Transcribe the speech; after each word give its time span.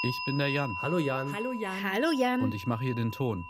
Ich 0.00 0.22
bin 0.22 0.38
der 0.38 0.46
Jan. 0.48 0.80
Hallo 0.80 0.98
Jan. 0.98 1.34
Hallo 1.34 1.50
Jan. 1.50 1.72
Hallo 1.82 2.12
Jan. 2.16 2.40
Und 2.40 2.54
ich 2.54 2.68
mache 2.68 2.84
hier 2.84 2.94
den 2.94 3.10
Ton. 3.10 3.46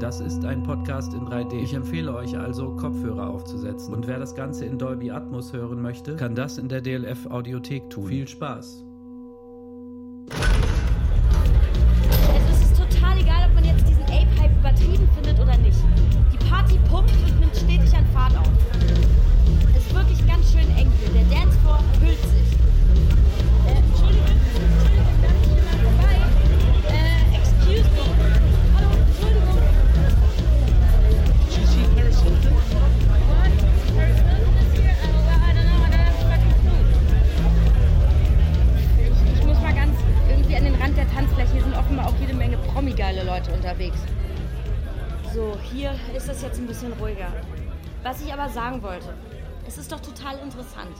Das 0.00 0.20
ist 0.20 0.44
ein 0.44 0.64
Podcast 0.64 1.14
in 1.14 1.28
3D. 1.28 1.54
Ich 1.60 1.74
empfehle 1.74 2.12
euch 2.12 2.36
also, 2.36 2.74
Kopfhörer 2.74 3.30
aufzusetzen. 3.30 3.94
Und 3.94 4.08
wer 4.08 4.18
das 4.18 4.34
Ganze 4.34 4.64
in 4.64 4.78
Dolby 4.78 5.12
Atmos 5.12 5.52
hören 5.52 5.80
möchte, 5.80 6.16
kann 6.16 6.34
das 6.34 6.58
in 6.58 6.68
der 6.68 6.80
DLF 6.80 7.26
Audiothek 7.26 7.88
tun. 7.88 8.08
Viel 8.08 8.26
Spaß! 8.26 8.84
Leute 43.40 43.52
unterwegs. 43.54 43.98
So, 45.32 45.56
hier 45.72 45.94
ist 46.14 46.28
es 46.28 46.42
jetzt 46.42 46.58
ein 46.58 46.66
bisschen 46.66 46.92
ruhiger. 46.94 47.32
Was 48.02 48.20
ich 48.20 48.32
aber 48.32 48.50
sagen 48.50 48.82
wollte, 48.82 49.14
es 49.66 49.78
ist 49.78 49.90
doch 49.92 50.00
total 50.00 50.38
interessant. 50.38 50.94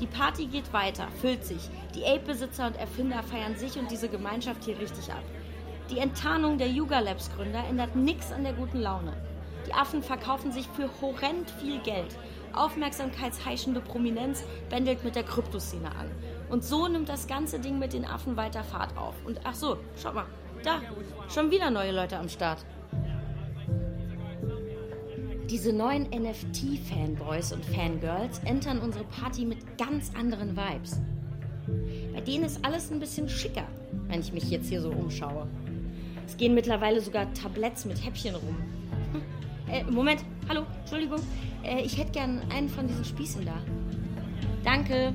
Die 0.00 0.06
Party 0.06 0.46
geht 0.46 0.70
weiter, 0.74 1.08
füllt 1.22 1.44
sich. 1.44 1.70
Die 1.94 2.04
Ape-Besitzer 2.04 2.66
und 2.66 2.76
Erfinder 2.76 3.22
feiern 3.22 3.56
sich 3.56 3.78
und 3.78 3.90
diese 3.90 4.10
Gemeinschaft 4.10 4.64
hier 4.64 4.78
richtig 4.78 5.10
ab. 5.10 5.22
Die 5.88 5.98
Enttarnung 5.98 6.58
der 6.58 6.68
Yuga 6.68 6.98
Labs 6.98 7.30
Gründer 7.34 7.64
ändert 7.66 7.96
nichts 7.96 8.30
an 8.30 8.44
der 8.44 8.52
guten 8.52 8.80
Laune. 8.80 9.14
Die 9.66 9.72
Affen 9.72 10.02
verkaufen 10.02 10.52
sich 10.52 10.68
für 10.68 10.90
horrend 11.00 11.50
viel 11.62 11.78
Geld. 11.80 12.14
Aufmerksamkeitsheischende 12.52 13.80
Prominenz 13.80 14.44
bändelt 14.68 15.02
mit 15.02 15.16
der 15.16 15.24
Kryptoszene 15.24 15.88
an. 15.88 16.10
Und 16.50 16.62
so 16.62 16.88
nimmt 16.88 17.08
das 17.08 17.26
ganze 17.26 17.58
Ding 17.58 17.78
mit 17.78 17.94
den 17.94 18.04
Affen 18.04 18.36
weiter 18.36 18.64
Fahrt 18.64 18.96
auf. 18.98 19.14
Und 19.24 19.40
ach 19.44 19.54
so, 19.54 19.78
schaut 19.96 20.14
mal, 20.14 20.26
da, 20.66 20.80
schon 21.32 21.50
wieder 21.50 21.70
neue 21.70 21.92
Leute 21.92 22.18
am 22.18 22.28
Start. 22.28 22.64
Diese 25.48 25.72
neuen 25.72 26.06
NFT-Fanboys 26.10 27.52
und 27.52 27.64
Fangirls 27.64 28.40
entern 28.44 28.80
unsere 28.80 29.04
Party 29.04 29.44
mit 29.44 29.78
ganz 29.78 30.10
anderen 30.16 30.56
Vibes. 30.56 31.00
Bei 32.12 32.20
denen 32.20 32.44
ist 32.44 32.64
alles 32.64 32.90
ein 32.90 32.98
bisschen 32.98 33.28
schicker, 33.28 33.66
wenn 34.08 34.20
ich 34.20 34.32
mich 34.32 34.50
jetzt 34.50 34.68
hier 34.68 34.80
so 34.80 34.90
umschaue. 34.90 35.46
Es 36.26 36.36
gehen 36.36 36.54
mittlerweile 36.54 37.00
sogar 37.00 37.32
Tabletts 37.32 37.84
mit 37.84 38.04
Häppchen 38.04 38.34
rum. 38.34 38.56
Hm. 39.12 39.22
Äh, 39.72 39.84
Moment, 39.84 40.24
hallo, 40.48 40.62
Entschuldigung. 40.80 41.20
Äh, 41.62 41.82
ich 41.82 41.96
hätte 41.96 42.10
gern 42.10 42.42
einen 42.52 42.68
von 42.68 42.88
diesen 42.88 43.04
Spießen 43.04 43.44
da. 43.44 43.56
Danke. 44.64 45.14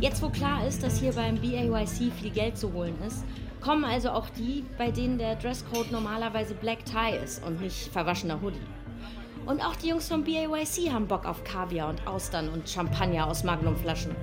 Jetzt, 0.00 0.22
wo 0.22 0.30
klar 0.30 0.66
ist, 0.66 0.82
dass 0.82 0.98
hier 0.98 1.12
beim 1.12 1.36
BAYC 1.36 2.10
viel 2.18 2.30
Geld 2.30 2.56
zu 2.56 2.72
holen 2.72 2.96
ist, 3.06 3.22
kommen 3.60 3.84
also 3.84 4.08
auch 4.08 4.30
die, 4.30 4.64
bei 4.78 4.90
denen 4.90 5.18
der 5.18 5.36
Dresscode 5.36 5.92
normalerweise 5.92 6.54
Black 6.54 6.86
Tie 6.86 7.22
ist 7.22 7.44
und 7.44 7.60
nicht 7.60 7.92
verwaschener 7.92 8.40
Hoodie. 8.40 8.62
Und 9.44 9.60
auch 9.60 9.76
die 9.76 9.88
Jungs 9.88 10.08
vom 10.08 10.24
BAYC 10.24 10.90
haben 10.90 11.06
Bock 11.06 11.26
auf 11.26 11.44
Kaviar 11.44 11.90
und 11.90 12.06
Austern 12.06 12.48
und 12.48 12.66
Champagner 12.66 13.26
aus 13.26 13.44
Magnumflaschen. 13.44 14.16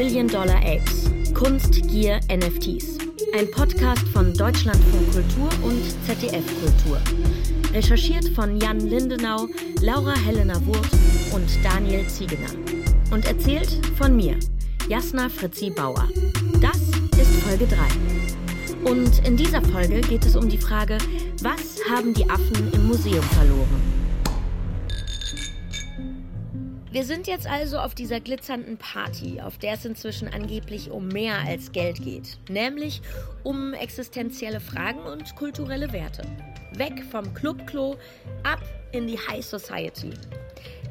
Ist 0.00 0.06
Billion 0.08 0.28
Dollar 0.28 0.60
Apes. 0.64 1.10
Kunst, 1.34 1.74
Gier, 1.88 2.20
NFTs. 2.30 2.96
Ein 3.36 3.50
Podcast 3.50 4.06
von 4.08 4.32
Deutschlandfunk 4.32 5.12
Kultur 5.12 5.48
und 5.62 5.82
ZDF 6.06 6.44
Kultur. 6.60 6.98
Recherchiert 7.74 8.28
von 8.30 8.58
Jan 8.60 8.80
Lindenau, 8.80 9.46
Laura 9.82 10.14
Helena 10.24 10.54
Wurth 10.66 10.90
und 11.32 11.48
Daniel 11.62 12.06
Ziegener. 12.08 12.48
Und 13.10 13.26
erzählt 13.26 13.78
von 13.98 14.16
mir, 14.16 14.36
Jasna 14.88 15.28
Fritzi 15.28 15.68
Bauer. 15.70 16.08
Das 16.62 16.78
ist 17.20 17.34
Folge 17.42 17.66
3. 17.66 18.90
Und 18.90 19.26
in 19.26 19.36
dieser 19.36 19.62
Folge 19.62 20.00
geht 20.00 20.24
es 20.24 20.34
um 20.34 20.48
die 20.48 20.58
Frage, 20.58 20.96
was 21.42 21.78
haben 21.90 22.14
die 22.14 22.28
Affen 22.30 22.72
im 22.72 22.86
Museum 22.86 23.24
verloren? 23.24 23.99
Wir 26.92 27.04
sind 27.04 27.28
jetzt 27.28 27.46
also 27.46 27.78
auf 27.78 27.94
dieser 27.94 28.18
glitzernden 28.18 28.76
Party, 28.76 29.40
auf 29.40 29.58
der 29.58 29.74
es 29.74 29.84
inzwischen 29.84 30.26
angeblich 30.26 30.90
um 30.90 31.06
mehr 31.06 31.38
als 31.38 31.70
Geld 31.70 32.02
geht, 32.02 32.36
nämlich 32.48 33.00
um 33.44 33.74
existenzielle 33.74 34.58
Fragen 34.58 34.98
und 35.04 35.36
kulturelle 35.36 35.92
Werte. 35.92 36.22
Weg 36.72 37.04
vom 37.04 37.32
Clubklo, 37.32 37.96
ab 38.42 38.60
in 38.90 39.06
die 39.06 39.18
High 39.18 39.44
Society. 39.44 40.10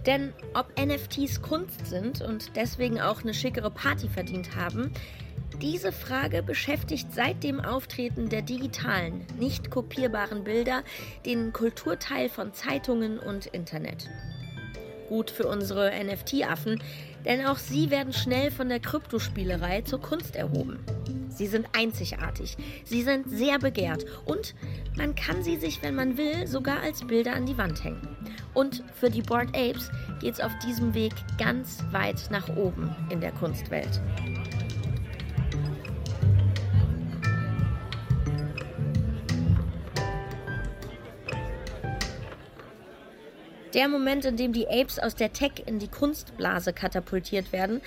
Denn 0.05 0.31
ob 0.53 0.71
NFTs 0.79 1.41
Kunst 1.41 1.85
sind 1.85 2.21
und 2.21 2.55
deswegen 2.55 3.01
auch 3.01 3.21
eine 3.23 3.33
schickere 3.33 3.69
Party 3.69 4.07
verdient 4.07 4.55
haben, 4.55 4.93
diese 5.61 5.91
Frage 5.91 6.41
beschäftigt 6.43 7.13
seit 7.13 7.43
dem 7.43 7.59
Auftreten 7.59 8.29
der 8.29 8.41
digitalen, 8.41 9.25
nicht 9.37 9.69
kopierbaren 9.69 10.45
Bilder 10.45 10.83
den 11.25 11.51
Kulturteil 11.51 12.29
von 12.29 12.53
Zeitungen 12.53 13.19
und 13.19 13.47
Internet 13.47 14.09
gut 15.09 15.29
für 15.31 15.47
unsere 15.47 15.91
NFT-Affen, 15.91 16.81
denn 17.25 17.45
auch 17.45 17.57
sie 17.57 17.89
werden 17.89 18.13
schnell 18.13 18.51
von 18.51 18.69
der 18.69 18.79
Kryptospielerei 18.79 19.81
zur 19.81 19.99
Kunst 19.99 20.35
erhoben. 20.35 20.79
Sie 21.29 21.47
sind 21.47 21.67
einzigartig, 21.77 22.57
sie 22.85 23.01
sind 23.01 23.29
sehr 23.29 23.59
begehrt 23.59 24.05
und 24.25 24.55
man 24.95 25.15
kann 25.15 25.43
sie 25.43 25.57
sich, 25.57 25.81
wenn 25.81 25.95
man 25.95 26.17
will, 26.17 26.47
sogar 26.47 26.81
als 26.81 27.05
Bilder 27.05 27.33
an 27.33 27.45
die 27.45 27.57
Wand 27.57 27.83
hängen. 27.83 28.07
Und 28.53 28.83
für 28.93 29.09
die 29.09 29.21
Bored 29.21 29.49
Apes 29.49 29.91
geht 30.19 30.33
es 30.33 30.39
auf 30.39 30.51
diesem 30.65 30.93
Weg 30.93 31.13
ganz 31.37 31.83
weit 31.91 32.29
nach 32.29 32.49
oben 32.55 32.95
in 33.09 33.21
der 33.21 33.31
Kunstwelt. 33.31 34.01
Der 43.73 43.87
Moment, 43.87 44.25
in 44.25 44.35
dem 44.35 44.51
die 44.51 44.67
Apes 44.67 44.97
aus 44.97 45.13
der 45.13 45.31
Tech 45.31 45.63
in 45.67 45.77
die 45.77 45.87
Kunstblase 45.87 46.73
katapultiert 46.73 47.53
werden, 47.53 47.81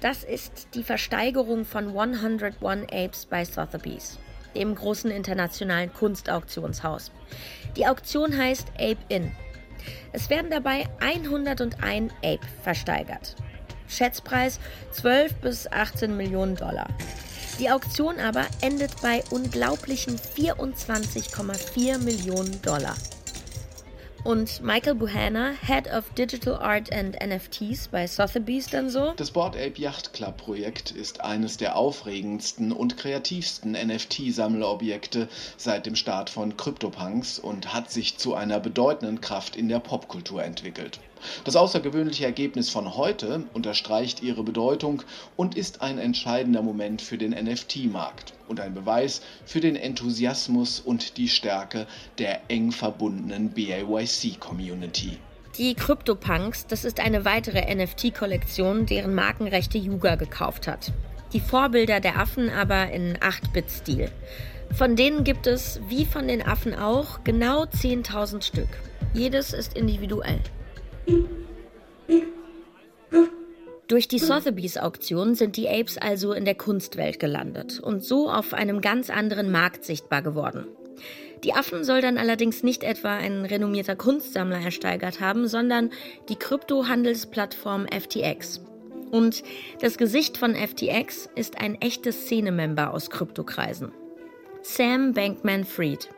das 0.00 0.24
ist 0.24 0.68
die 0.74 0.82
Versteigerung 0.82 1.64
von 1.64 1.88
101 1.96 2.58
Apes 2.90 3.26
bei 3.26 3.44
Sotheby's, 3.44 4.18
dem 4.56 4.74
großen 4.74 5.10
internationalen 5.10 5.92
Kunstauktionshaus. 5.92 7.12
Die 7.76 7.86
Auktion 7.86 8.36
heißt 8.36 8.70
Ape 8.74 8.98
In. 9.08 9.30
Es 10.12 10.30
werden 10.30 10.50
dabei 10.50 10.88
101 10.98 12.12
Ape 12.24 12.46
versteigert. 12.64 13.36
Schätzpreis 13.86 14.58
12 14.90 15.34
bis 15.36 15.70
18 15.70 16.16
Millionen 16.16 16.56
Dollar. 16.56 16.88
Die 17.60 17.70
Auktion 17.70 18.18
aber 18.18 18.46
endet 18.62 19.00
bei 19.00 19.22
unglaublichen 19.30 20.16
24,4 20.18 21.98
Millionen 21.98 22.60
Dollar. 22.62 22.96
Und 24.22 24.62
Michael 24.62 24.96
Buhana, 24.96 25.52
Head 25.66 25.90
of 25.90 26.10
Digital 26.10 26.56
Art 26.56 26.92
and 26.92 27.16
NFTs 27.24 27.88
bei 27.88 28.06
Sotheby's, 28.06 28.66
dann 28.66 28.90
so. 28.90 29.14
Das 29.16 29.30
Board 29.30 29.56
Ape 29.56 29.80
Yacht 29.80 30.12
Club 30.12 30.36
Projekt 30.36 30.90
ist 30.90 31.22
eines 31.22 31.56
der 31.56 31.76
aufregendsten 31.76 32.70
und 32.72 32.98
kreativsten 32.98 33.72
NFT-Sammlerobjekte 33.72 35.28
seit 35.56 35.86
dem 35.86 35.96
Start 35.96 36.28
von 36.28 36.56
CryptoPunks 36.56 37.38
und 37.38 37.72
hat 37.72 37.90
sich 37.90 38.18
zu 38.18 38.34
einer 38.34 38.60
bedeutenden 38.60 39.22
Kraft 39.22 39.56
in 39.56 39.68
der 39.68 39.80
Popkultur 39.80 40.44
entwickelt. 40.44 41.00
Das 41.44 41.56
außergewöhnliche 41.56 42.24
Ergebnis 42.24 42.70
von 42.70 42.96
heute 42.96 43.44
unterstreicht 43.52 44.22
ihre 44.22 44.42
Bedeutung 44.42 45.02
und 45.36 45.56
ist 45.56 45.82
ein 45.82 45.98
entscheidender 45.98 46.62
Moment 46.62 47.02
für 47.02 47.18
den 47.18 47.32
NFT-Markt 47.32 48.34
und 48.48 48.60
ein 48.60 48.74
Beweis 48.74 49.22
für 49.44 49.60
den 49.60 49.76
Enthusiasmus 49.76 50.80
und 50.80 51.16
die 51.16 51.28
Stärke 51.28 51.86
der 52.18 52.40
eng 52.48 52.72
verbundenen 52.72 53.50
BAYC-Community. 53.50 55.18
Die 55.58 55.74
CryptoPunks, 55.74 56.66
das 56.66 56.84
ist 56.84 57.00
eine 57.00 57.24
weitere 57.24 57.74
NFT-Kollektion, 57.74 58.86
deren 58.86 59.14
Markenrechte 59.14 59.78
Yuga 59.78 60.14
gekauft 60.14 60.68
hat. 60.68 60.92
Die 61.32 61.40
Vorbilder 61.40 62.00
der 62.00 62.18
Affen 62.18 62.50
aber 62.50 62.90
in 62.90 63.16
8-Bit-Stil. 63.16 64.10
Von 64.72 64.94
denen 64.94 65.24
gibt 65.24 65.46
es, 65.46 65.80
wie 65.88 66.04
von 66.04 66.28
den 66.28 66.42
Affen 66.42 66.74
auch, 66.74 67.24
genau 67.24 67.64
10.000 67.64 68.42
Stück. 68.42 68.68
Jedes 69.14 69.52
ist 69.52 69.76
individuell. 69.76 70.40
Durch 73.90 74.06
die 74.06 74.20
Sotheby's-Auktion 74.20 75.34
sind 75.34 75.56
die 75.56 75.68
Apes 75.68 75.98
also 75.98 76.32
in 76.32 76.44
der 76.44 76.54
Kunstwelt 76.54 77.18
gelandet 77.18 77.80
und 77.80 78.04
so 78.04 78.30
auf 78.30 78.54
einem 78.54 78.80
ganz 78.80 79.10
anderen 79.10 79.50
Markt 79.50 79.84
sichtbar 79.84 80.22
geworden. 80.22 80.66
Die 81.42 81.54
Affen 81.54 81.82
soll 81.82 82.00
dann 82.00 82.16
allerdings 82.16 82.62
nicht 82.62 82.84
etwa 82.84 83.16
ein 83.16 83.44
renommierter 83.44 83.96
Kunstsammler 83.96 84.60
ersteigert 84.60 85.20
haben, 85.20 85.48
sondern 85.48 85.90
die 86.28 86.36
Kryptohandelsplattform 86.36 87.86
FTX. 87.88 88.60
Und 89.10 89.42
das 89.80 89.98
Gesicht 89.98 90.36
von 90.36 90.54
FTX 90.54 91.28
ist 91.34 91.58
ein 91.60 91.80
echtes 91.80 92.26
Szenemember 92.26 92.94
aus 92.94 93.10
Kryptokreisen. 93.10 93.90
Sam 94.62 95.14
Bankman-Fried. 95.14 96.10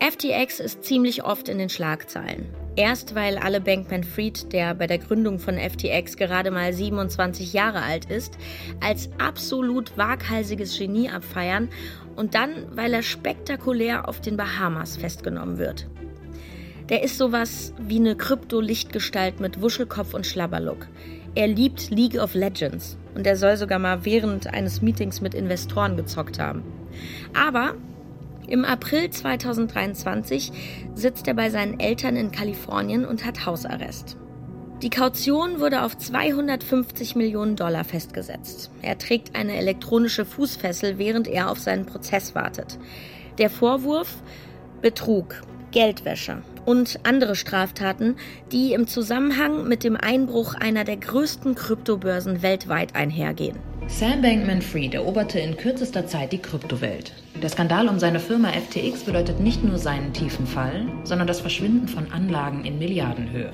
FTX 0.00 0.58
ist 0.58 0.82
ziemlich 0.82 1.22
oft 1.22 1.48
in 1.48 1.58
den 1.58 1.68
Schlagzeilen. 1.68 2.63
Erst 2.76 3.14
weil 3.14 3.38
alle 3.38 3.60
Bankman-Fried, 3.60 4.52
der 4.52 4.74
bei 4.74 4.88
der 4.88 4.98
Gründung 4.98 5.38
von 5.38 5.58
FTX 5.58 6.16
gerade 6.16 6.50
mal 6.50 6.72
27 6.72 7.52
Jahre 7.52 7.82
alt 7.82 8.06
ist, 8.06 8.36
als 8.80 9.10
absolut 9.18 9.96
waghalsiges 9.96 10.76
Genie 10.76 11.08
abfeiern 11.08 11.68
und 12.16 12.34
dann, 12.34 12.66
weil 12.74 12.92
er 12.92 13.02
spektakulär 13.02 14.08
auf 14.08 14.20
den 14.20 14.36
Bahamas 14.36 14.96
festgenommen 14.96 15.58
wird. 15.58 15.86
Der 16.88 17.02
ist 17.02 17.16
sowas 17.16 17.72
wie 17.78 17.96
eine 17.96 18.16
Krypto-Lichtgestalt 18.16 19.40
mit 19.40 19.62
Wuschelkopf 19.62 20.12
und 20.12 20.26
Schlabberlook. 20.26 20.88
Er 21.36 21.46
liebt 21.46 21.90
League 21.90 22.18
of 22.20 22.34
Legends 22.34 22.98
und 23.14 23.26
er 23.26 23.36
soll 23.36 23.56
sogar 23.56 23.78
mal 23.78 24.04
während 24.04 24.48
eines 24.48 24.82
Meetings 24.82 25.20
mit 25.20 25.34
Investoren 25.34 25.96
gezockt 25.96 26.38
haben. 26.38 26.62
Aber 27.32 27.74
im 28.48 28.64
April 28.64 29.10
2023 29.10 30.52
sitzt 30.94 31.28
er 31.28 31.34
bei 31.34 31.50
seinen 31.50 31.80
Eltern 31.80 32.16
in 32.16 32.30
Kalifornien 32.30 33.04
und 33.04 33.24
hat 33.24 33.46
Hausarrest. 33.46 34.16
Die 34.82 34.90
Kaution 34.90 35.60
wurde 35.60 35.82
auf 35.82 35.96
250 35.96 37.16
Millionen 37.16 37.56
Dollar 37.56 37.84
festgesetzt. 37.84 38.70
Er 38.82 38.98
trägt 38.98 39.34
eine 39.34 39.56
elektronische 39.56 40.24
Fußfessel, 40.24 40.98
während 40.98 41.26
er 41.26 41.50
auf 41.50 41.58
seinen 41.58 41.86
Prozess 41.86 42.34
wartet. 42.34 42.78
Der 43.38 43.50
Vorwurf 43.50 44.16
Betrug, 44.82 45.42
Geldwäsche 45.70 46.42
und 46.66 47.00
andere 47.04 47.36
Straftaten, 47.36 48.16
die 48.52 48.74
im 48.74 48.86
Zusammenhang 48.86 49.66
mit 49.66 49.82
dem 49.84 49.96
Einbruch 49.96 50.54
einer 50.54 50.84
der 50.84 50.98
größten 50.98 51.54
Kryptobörsen 51.54 52.42
weltweit 52.42 52.94
einhergehen. 52.94 53.56
Sam 53.86 54.22
Bankman-Fried 54.22 54.94
eroberte 54.94 55.38
in 55.38 55.56
kürzester 55.56 56.06
Zeit 56.06 56.32
die 56.32 56.38
Kryptowelt. 56.38 57.12
Der 57.40 57.48
Skandal 57.48 57.88
um 57.88 57.98
seine 57.98 58.18
Firma 58.18 58.48
FTX 58.48 59.04
bedeutet 59.04 59.40
nicht 59.40 59.62
nur 59.62 59.78
seinen 59.78 60.12
tiefen 60.12 60.46
Fall, 60.46 60.86
sondern 61.04 61.28
das 61.28 61.40
Verschwinden 61.40 61.86
von 61.86 62.10
Anlagen 62.10 62.64
in 62.64 62.78
Milliardenhöhe. 62.78 63.52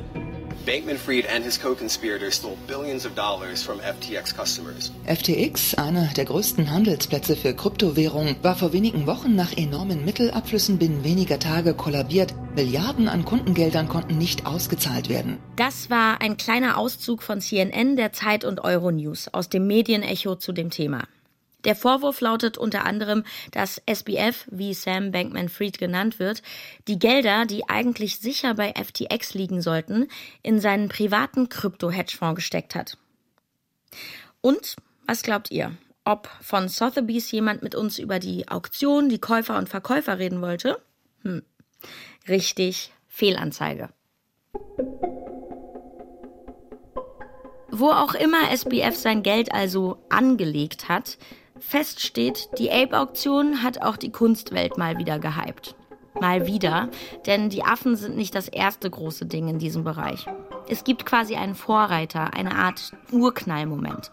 Bankman-Fried 0.67 1.27
and 1.27 1.45
his 1.45 1.59
co-conspirators 1.59 2.35
stole 2.35 2.57
billions 2.67 3.07
of 3.07 3.15
dollars 3.15 3.63
from 3.63 3.79
FTX 3.81 4.35
customers. 4.35 4.93
FTX, 5.07 5.75
einer 5.75 6.07
der 6.17 6.25
größten 6.25 6.71
Handelsplätze 6.71 7.37
für 7.37 7.55
Kryptowährungen, 7.55 8.37
war 8.43 8.57
vor 8.57 8.73
wenigen 8.73 9.07
Wochen 9.07 9.35
nach 9.35 9.57
enormen 9.57 10.05
Mittelabflüssen 10.05 10.79
binnen 10.79 11.05
weniger 11.05 11.39
Tage 11.39 11.75
kollabiert. 11.75 12.35
Milliarden 12.55 13.09
an 13.09 13.25
Kundengeldern 13.25 13.89
konnten 13.89 14.19
nicht 14.19 14.47
ausgezahlt 14.47 15.09
werden. 15.09 15.39
Das 15.57 15.91
war 15.91 16.21
ein 16.21 16.37
kleiner 16.37 16.77
Auszug 16.77 17.23
von 17.23 17.41
CNN, 17.41 17.97
der 17.97 18.13
Zeit 18.13 18.45
und 18.45 18.65
Euronews 18.65 19.29
aus 19.33 19.49
dem 19.49 19.67
Medienecho 19.67 20.37
zu 20.37 20.53
dem 20.53 20.71
Thema. 20.71 21.05
Der 21.65 21.77
Vorwurf 21.77 22.21
lautet 22.21 22.57
unter 22.57 22.85
anderem, 22.85 23.25
dass 23.51 23.83
SBF, 23.87 24.47
wie 24.51 24.75
Sam 24.75 25.11
Bankman-Fried 25.11 25.79
genannt 25.79 26.19
wird, 26.19 26.43
die 26.89 26.99
Gelder, 26.99 27.47
die 27.47 27.69
eigentlich 27.69 28.19
sicher 28.19 28.55
bei 28.55 28.73
FTX 28.73 29.35
liegen 29.35 29.61
sollten, 29.61 30.09
in 30.43 30.61
seinen 30.61 30.89
privaten 30.89 31.49
Krypto-Hedgefonds 31.49 32.37
gesteckt 32.37 32.75
hat. 32.75 32.97
Und 34.41 34.77
was 35.07 35.23
glaubt 35.23 35.51
ihr? 35.51 35.77
Ob 36.05 36.29
von 36.41 36.69
Sotheby's 36.69 37.31
jemand 37.31 37.63
mit 37.63 37.75
uns 37.75 37.99
über 37.99 38.19
die 38.19 38.49
Auktion, 38.49 39.09
die 39.09 39.19
Käufer 39.19 39.59
und 39.59 39.69
Verkäufer 39.69 40.19
reden 40.19 40.41
wollte? 40.41 40.81
Hm. 41.23 41.43
Richtig, 42.29 42.93
Fehlanzeige. 43.07 43.91
Wo 47.71 47.91
auch 47.91 48.15
immer 48.15 48.51
SBF 48.51 48.97
sein 48.97 49.23
Geld 49.23 49.53
also 49.53 50.03
angelegt 50.09 50.89
hat, 50.89 51.19
Fest 51.61 52.01
steht, 52.01 52.49
die 52.59 52.71
Ape-Auktion 52.71 53.63
hat 53.63 53.83
auch 53.83 53.97
die 53.97 54.11
Kunstwelt 54.11 54.79
mal 54.79 54.99
wieder 54.99 55.19
gehypt. 55.19 55.77
Mal 56.21 56.47
wieder, 56.47 56.89
denn 57.27 57.51
die 57.51 57.63
Affen 57.63 57.97
sind 57.97 58.17
nicht 58.17 58.35
das 58.35 58.49
erste 58.49 58.91
große 58.91 59.27
Ding 59.27 59.49
in 59.49 59.59
diesem 59.59 59.85
Bereich. 59.85 60.27
Es 60.69 60.85
gibt 60.85 61.07
quasi 61.07 61.37
einen 61.37 61.55
Vorreiter, 61.55 62.35
eine 62.35 62.57
Art 62.57 62.93
Urknallmoment. 63.13 64.11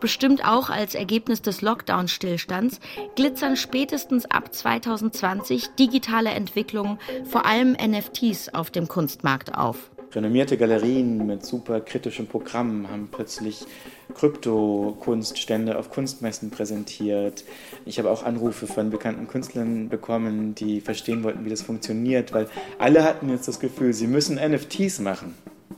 Bestimmt 0.00 0.44
auch 0.44 0.70
als 0.70 0.94
Ergebnis 0.94 1.42
des 1.42 1.60
Lockdown-Stillstands 1.60 2.80
glitzern 3.14 3.56
spätestens 3.56 4.24
ab 4.24 4.52
2020 4.52 5.74
digitale 5.78 6.30
Entwicklungen, 6.30 6.98
vor 7.24 7.44
allem 7.44 7.72
NFTs, 7.72 8.54
auf 8.54 8.70
dem 8.70 8.88
Kunstmarkt 8.88 9.54
auf. 9.54 9.90
Renommierte 10.12 10.56
Galerien 10.56 11.24
mit 11.24 11.46
super 11.46 11.80
kritischen 11.80 12.26
Programmen 12.26 12.90
haben 12.90 13.08
plötzlich 13.12 13.64
Krypto-Kunststände 14.14 15.78
auf 15.78 15.90
Kunstmessen 15.90 16.50
präsentiert. 16.50 17.44
Ich 17.86 17.98
habe 18.00 18.10
auch 18.10 18.24
Anrufe 18.24 18.66
von 18.66 18.90
bekannten 18.90 19.28
Künstlern 19.28 19.88
bekommen, 19.88 20.56
die 20.56 20.80
verstehen 20.80 21.22
wollten, 21.22 21.44
wie 21.44 21.50
das 21.50 21.62
funktioniert, 21.62 22.32
weil 22.32 22.48
alle 22.78 23.04
hatten 23.04 23.28
jetzt 23.28 23.46
das 23.46 23.60
Gefühl, 23.60 23.92
sie 23.92 24.08
müssen 24.08 24.34
NFTs 24.34 24.98
machen. 24.98 25.34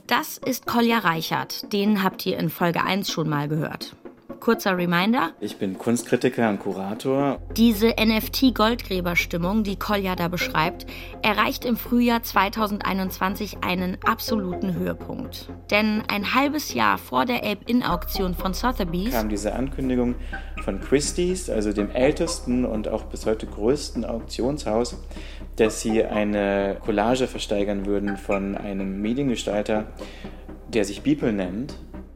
Das 0.07 0.39
ist 0.39 0.65
Kolja 0.65 0.97
Reichert. 0.97 1.71
Den 1.71 2.03
habt 2.03 2.25
ihr 2.25 2.37
in 2.37 2.49
Folge 2.49 2.83
1 2.83 3.11
schon 3.11 3.29
mal 3.29 3.47
gehört. 3.47 3.95
Kurzer 4.43 4.77
Reminder. 4.77 5.31
Ich 5.39 5.55
bin 5.55 5.77
Kunstkritiker 5.77 6.49
und 6.49 6.59
Kurator. 6.59 7.39
Diese 7.55 7.93
NFT-Goldgräberstimmung, 7.97 9.63
die 9.63 9.77
Kolja 9.77 10.17
da 10.17 10.27
beschreibt, 10.27 10.85
erreicht 11.21 11.63
im 11.63 11.77
Frühjahr 11.77 12.21
2021 12.21 13.59
einen 13.61 13.97
absoluten 14.05 14.73
Höhepunkt. 14.73 15.47
Denn 15.71 16.03
ein 16.09 16.35
halbes 16.35 16.73
Jahr 16.73 16.97
vor 16.97 17.23
der 17.23 17.37
Ape-In-Auktion 17.45 18.33
von 18.33 18.53
Sotheby's 18.53 19.13
kam 19.13 19.29
diese 19.29 19.55
Ankündigung 19.55 20.15
von 20.61 20.81
Christie's, 20.81 21.49
also 21.49 21.71
dem 21.71 21.89
ältesten 21.89 22.65
und 22.65 22.89
auch 22.89 23.03
bis 23.03 23.25
heute 23.25 23.47
größten 23.47 24.03
Auktionshaus, 24.03 24.97
dass 25.55 25.79
sie 25.79 26.03
eine 26.03 26.75
Collage 26.83 27.27
versteigern 27.27 27.85
würden 27.85 28.17
von 28.17 28.57
einem 28.57 29.01
Mediengestalter, 29.01 29.85
der 30.67 30.83
sich 30.83 31.01
Beeple 31.01 31.31
nennt 31.31 31.75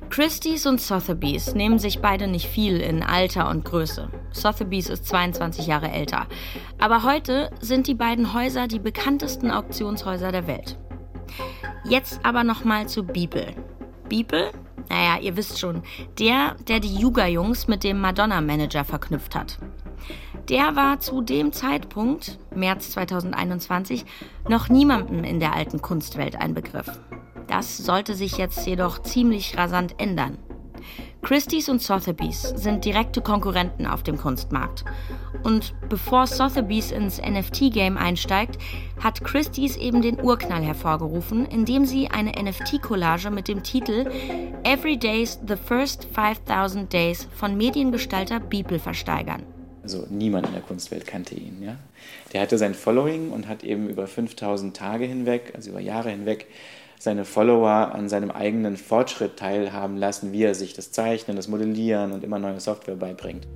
Christie's 0.10 0.66
und 0.66 0.82
Sotheby's 0.82 1.54
nehmen 1.54 1.80
sich 1.80 2.00
beide 2.00 2.28
nicht 2.28 2.48
viel 2.48 2.80
in 2.80 3.04
Alter 3.04 3.50
und 3.50 3.66
Größe. 3.66 4.10
Sotheby's 4.32 4.90
ist 4.90 5.06
22 5.06 5.68
Jahre 5.68 5.92
älter. 5.92 6.28
Aber 6.80 7.04
heute 7.04 7.52
sind 7.60 7.88
die 7.88 7.94
beiden 7.94 8.34
Häuser 8.34 8.68
die 8.68 8.80
bekanntesten 8.80 9.52
Auktionshäuser 9.52 10.32
der 10.32 10.48
Welt. 10.48 10.78
Jetzt 11.88 12.22
aber 12.24 12.44
nochmal 12.44 12.88
zu 12.88 13.04
Beeple. 13.04 13.54
Beeple? 14.10 14.52
Naja, 14.90 15.20
ihr 15.22 15.36
wisst 15.36 15.60
schon, 15.60 15.84
der, 16.18 16.56
der 16.68 16.80
die 16.80 16.96
Yuga-Jungs 16.96 17.68
mit 17.68 17.84
dem 17.84 18.00
Madonna-Manager 18.00 18.86
verknüpft 18.86 19.36
hat. 19.36 19.58
Der 20.50 20.78
war 20.78 21.02
zu 21.02 21.22
dem 21.22 21.52
Zeitpunkt, 21.52 22.40
März 22.56 22.92
2021, 22.92 24.06
noch 24.48 24.70
niemandem 24.70 25.26
in 25.26 25.42
der 25.42 25.54
alten 25.54 25.82
Kunstwelt 25.82 26.38
ein 26.38 26.54
Begriff. 26.54 26.90
Das 27.48 27.78
sollte 27.78 28.14
sich 28.14 28.38
jetzt 28.38 28.66
jedoch 28.68 29.02
ziemlich 29.02 29.58
rasant 29.58 29.96
ändern. 30.00 30.38
Christie's 31.22 31.68
und 31.68 31.82
Sotheby's 31.82 32.42
sind 32.56 32.86
direkte 32.86 33.22
Konkurrenten 33.22 33.86
auf 33.86 34.04
dem 34.04 34.18
Kunstmarkt. 34.18 34.86
Und 35.44 35.74
bevor 35.90 36.28
Sotheby's 36.28 36.92
ins 36.92 37.20
NFT-Game 37.22 37.98
einsteigt, 37.98 38.58
hat 39.02 39.24
Christie's 39.24 39.76
eben 39.76 40.02
den 40.02 40.22
Urknall 40.22 40.64
hervorgerufen, 40.64 41.46
indem 41.46 41.86
sie 41.86 42.08
eine 42.10 42.32
NFT-Collage 42.32 43.30
mit 43.30 43.48
dem 43.48 43.64
Titel 43.64 44.10
Every 44.64 44.98
Day's 44.98 45.40
The 45.46 45.56
First 45.58 46.08
5000 46.14 46.92
Days 46.94 47.28
von 47.36 47.58
Mediengestalter 47.58 48.40
Beeple 48.40 48.80
versteigern. 48.80 49.44
Also 49.84 50.06
niemand 50.10 50.48
in 50.48 50.54
der 50.54 50.62
Kunstwelt 50.62 51.08
kannte 51.08 51.36
ihn. 51.36 51.62
Ja? 51.62 51.78
Der 52.34 52.42
hatte 52.42 52.58
sein 52.58 52.74
Following 52.74 53.32
und 53.32 53.48
hat 53.48 53.64
eben 53.64 53.90
über 53.90 54.08
5000 54.08 54.76
Tage 54.76 55.06
hinweg, 55.06 55.54
also 55.56 55.72
über 55.72 55.80
Jahre 55.80 56.10
hinweg, 56.10 56.48
seine 57.00 57.26
Follower 57.26 57.94
an 57.94 58.10
seinem 58.10 58.32
eigenen 58.32 58.78
Fortschritt 58.78 59.38
teilhaben 59.38 59.98
lassen, 59.98 60.32
wie 60.32 60.44
er 60.44 60.56
sich 60.56 60.74
das 60.74 60.92
Zeichnen, 60.92 61.36
das 61.36 61.48
Modellieren 61.48 62.12
und 62.12 62.24
immer 62.24 62.40
neue 62.40 62.60
Software 62.60 62.96
beibringt. 62.96 63.48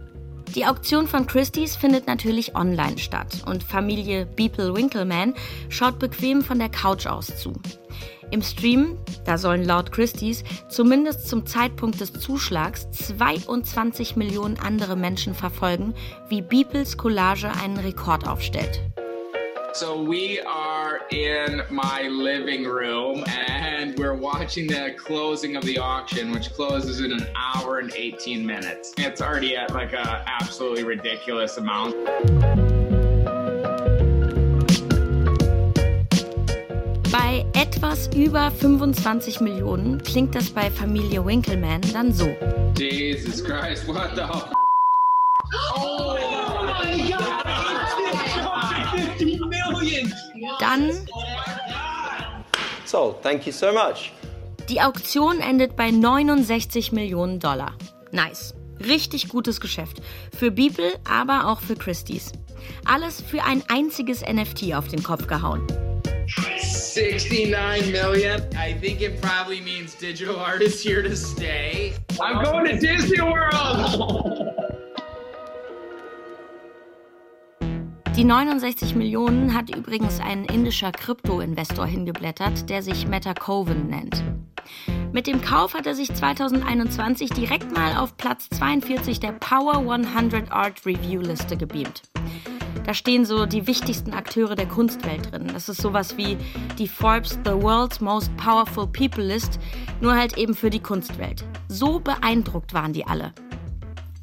Die 0.55 0.65
Auktion 0.65 1.07
von 1.07 1.27
Christie's 1.27 1.77
findet 1.77 2.07
natürlich 2.07 2.55
online 2.55 2.97
statt 2.97 3.41
und 3.45 3.63
Familie 3.63 4.25
Beeple 4.25 4.75
Winkleman 4.75 5.33
schaut 5.69 5.97
bequem 5.97 6.41
von 6.41 6.59
der 6.59 6.67
Couch 6.67 7.07
aus 7.07 7.27
zu. 7.37 7.53
Im 8.31 8.41
Stream, 8.41 8.97
da 9.25 9.37
sollen 9.37 9.63
laut 9.63 9.91
Christie's 9.91 10.43
zumindest 10.69 11.27
zum 11.27 11.45
Zeitpunkt 11.45 12.01
des 12.01 12.13
Zuschlags 12.13 12.89
22 12.91 14.17
Millionen 14.17 14.57
andere 14.59 14.97
Menschen 14.97 15.33
verfolgen, 15.35 15.93
wie 16.27 16.41
Beeples 16.41 16.97
Collage 16.97 17.49
einen 17.63 17.77
Rekord 17.77 18.27
aufstellt. 18.27 18.81
So 19.73 20.01
we 20.01 20.39
are 20.41 21.01
in 21.11 21.61
my 21.69 22.03
living 22.03 22.65
room 22.65 23.23
and 23.27 23.97
we're 23.97 24.13
watching 24.15 24.67
the 24.67 24.95
closing 24.97 25.55
of 25.55 25.63
the 25.63 25.77
auction, 25.77 26.31
which 26.31 26.51
closes 26.53 26.99
in 26.99 27.11
an 27.11 27.25
hour 27.35 27.79
and 27.79 27.91
18 27.95 28.45
minutes. 28.45 28.93
It's 28.97 29.21
already 29.21 29.55
at 29.55 29.73
like 29.73 29.93
a 29.93 30.23
absolutely 30.27 30.83
ridiculous 30.83 31.57
amount. 31.57 31.95
Bei 37.11 37.45
etwas 37.53 38.09
über 38.15 38.51
25 38.51 39.41
Millionen 39.41 40.01
klingt 40.03 40.35
das 40.35 40.49
bei 40.49 40.69
Familie 40.69 41.25
Winkleman 41.25 41.81
dann 41.93 42.11
so. 42.13 42.27
Jesus 42.77 43.43
Christ, 43.43 43.87
what 43.87 44.15
the 44.15 44.23
f- 44.23 44.51
Oh 45.75 46.15
my 46.63 47.09
god! 47.09 47.47
50 50.59 50.85
million! 50.85 51.05
Dann 51.05 51.07
So, 52.85 53.15
thank 53.23 53.45
you 53.45 53.51
so 53.53 53.71
much. 53.71 54.11
die 54.69 54.81
Auktion 54.81 55.39
endet 55.41 55.75
bei 55.75 55.91
69 55.91 56.91
Millionen 56.91 57.39
Dollar. 57.39 57.73
Nice. 58.11 58.53
Richtig 58.85 59.27
gutes 59.29 59.59
Geschäft. 59.61 60.01
Für 60.37 60.49
Beeple, 60.51 60.93
aber 61.09 61.47
auch 61.47 61.61
für 61.61 61.75
Christie's. 61.75 62.31
Alles 62.85 63.21
für 63.21 63.43
ein 63.43 63.63
einziges 63.69 64.21
NFT 64.21 64.73
auf 64.75 64.87
den 64.87 65.03
Kopf 65.03 65.27
gehauen. 65.27 65.65
69 66.95 67.91
million. 67.91 68.41
I 68.55 68.73
think 68.79 69.01
it 69.01 69.19
probably 69.21 69.61
means 69.61 69.95
digital 69.97 70.35
art 70.37 70.61
is 70.61 70.81
here 70.83 71.03
to 71.03 71.15
stay. 71.15 71.93
I'm 72.19 72.43
going 72.43 72.65
to 72.65 72.77
Disney 72.77 73.19
World! 73.21 74.71
Die 78.21 78.27
69 78.27 78.93
Millionen 78.93 79.55
hat 79.55 79.75
übrigens 79.75 80.19
ein 80.19 80.45
indischer 80.45 80.91
Krypto-Investor 80.91 81.87
hingeblättert, 81.87 82.69
der 82.69 82.83
sich 82.83 83.07
Metacoven 83.07 83.87
nennt. 83.87 84.23
Mit 85.11 85.25
dem 85.25 85.41
Kauf 85.41 85.73
hat 85.73 85.87
er 85.87 85.95
sich 85.95 86.13
2021 86.13 87.31
direkt 87.31 87.75
mal 87.75 87.97
auf 87.97 88.17
Platz 88.17 88.47
42 88.51 89.19
der 89.21 89.31
Power 89.31 89.79
100 89.91 90.51
Art 90.51 90.85
Review 90.85 91.21
Liste 91.21 91.57
gebeamt. 91.57 92.03
Da 92.85 92.93
stehen 92.93 93.25
so 93.25 93.47
die 93.47 93.65
wichtigsten 93.65 94.13
Akteure 94.13 94.53
der 94.53 94.67
Kunstwelt 94.67 95.31
drin. 95.31 95.49
Das 95.51 95.67
ist 95.67 95.81
sowas 95.81 96.15
wie 96.15 96.37
die 96.77 96.87
Forbes 96.87 97.39
The 97.43 97.59
World's 97.59 98.01
Most 98.01 98.29
Powerful 98.37 98.85
People 98.85 99.25
List, 99.25 99.59
nur 99.99 100.15
halt 100.15 100.37
eben 100.37 100.53
für 100.53 100.69
die 100.69 100.79
Kunstwelt. 100.79 101.43
So 101.69 101.99
beeindruckt 101.99 102.71
waren 102.75 102.93
die 102.93 103.07
alle. 103.07 103.33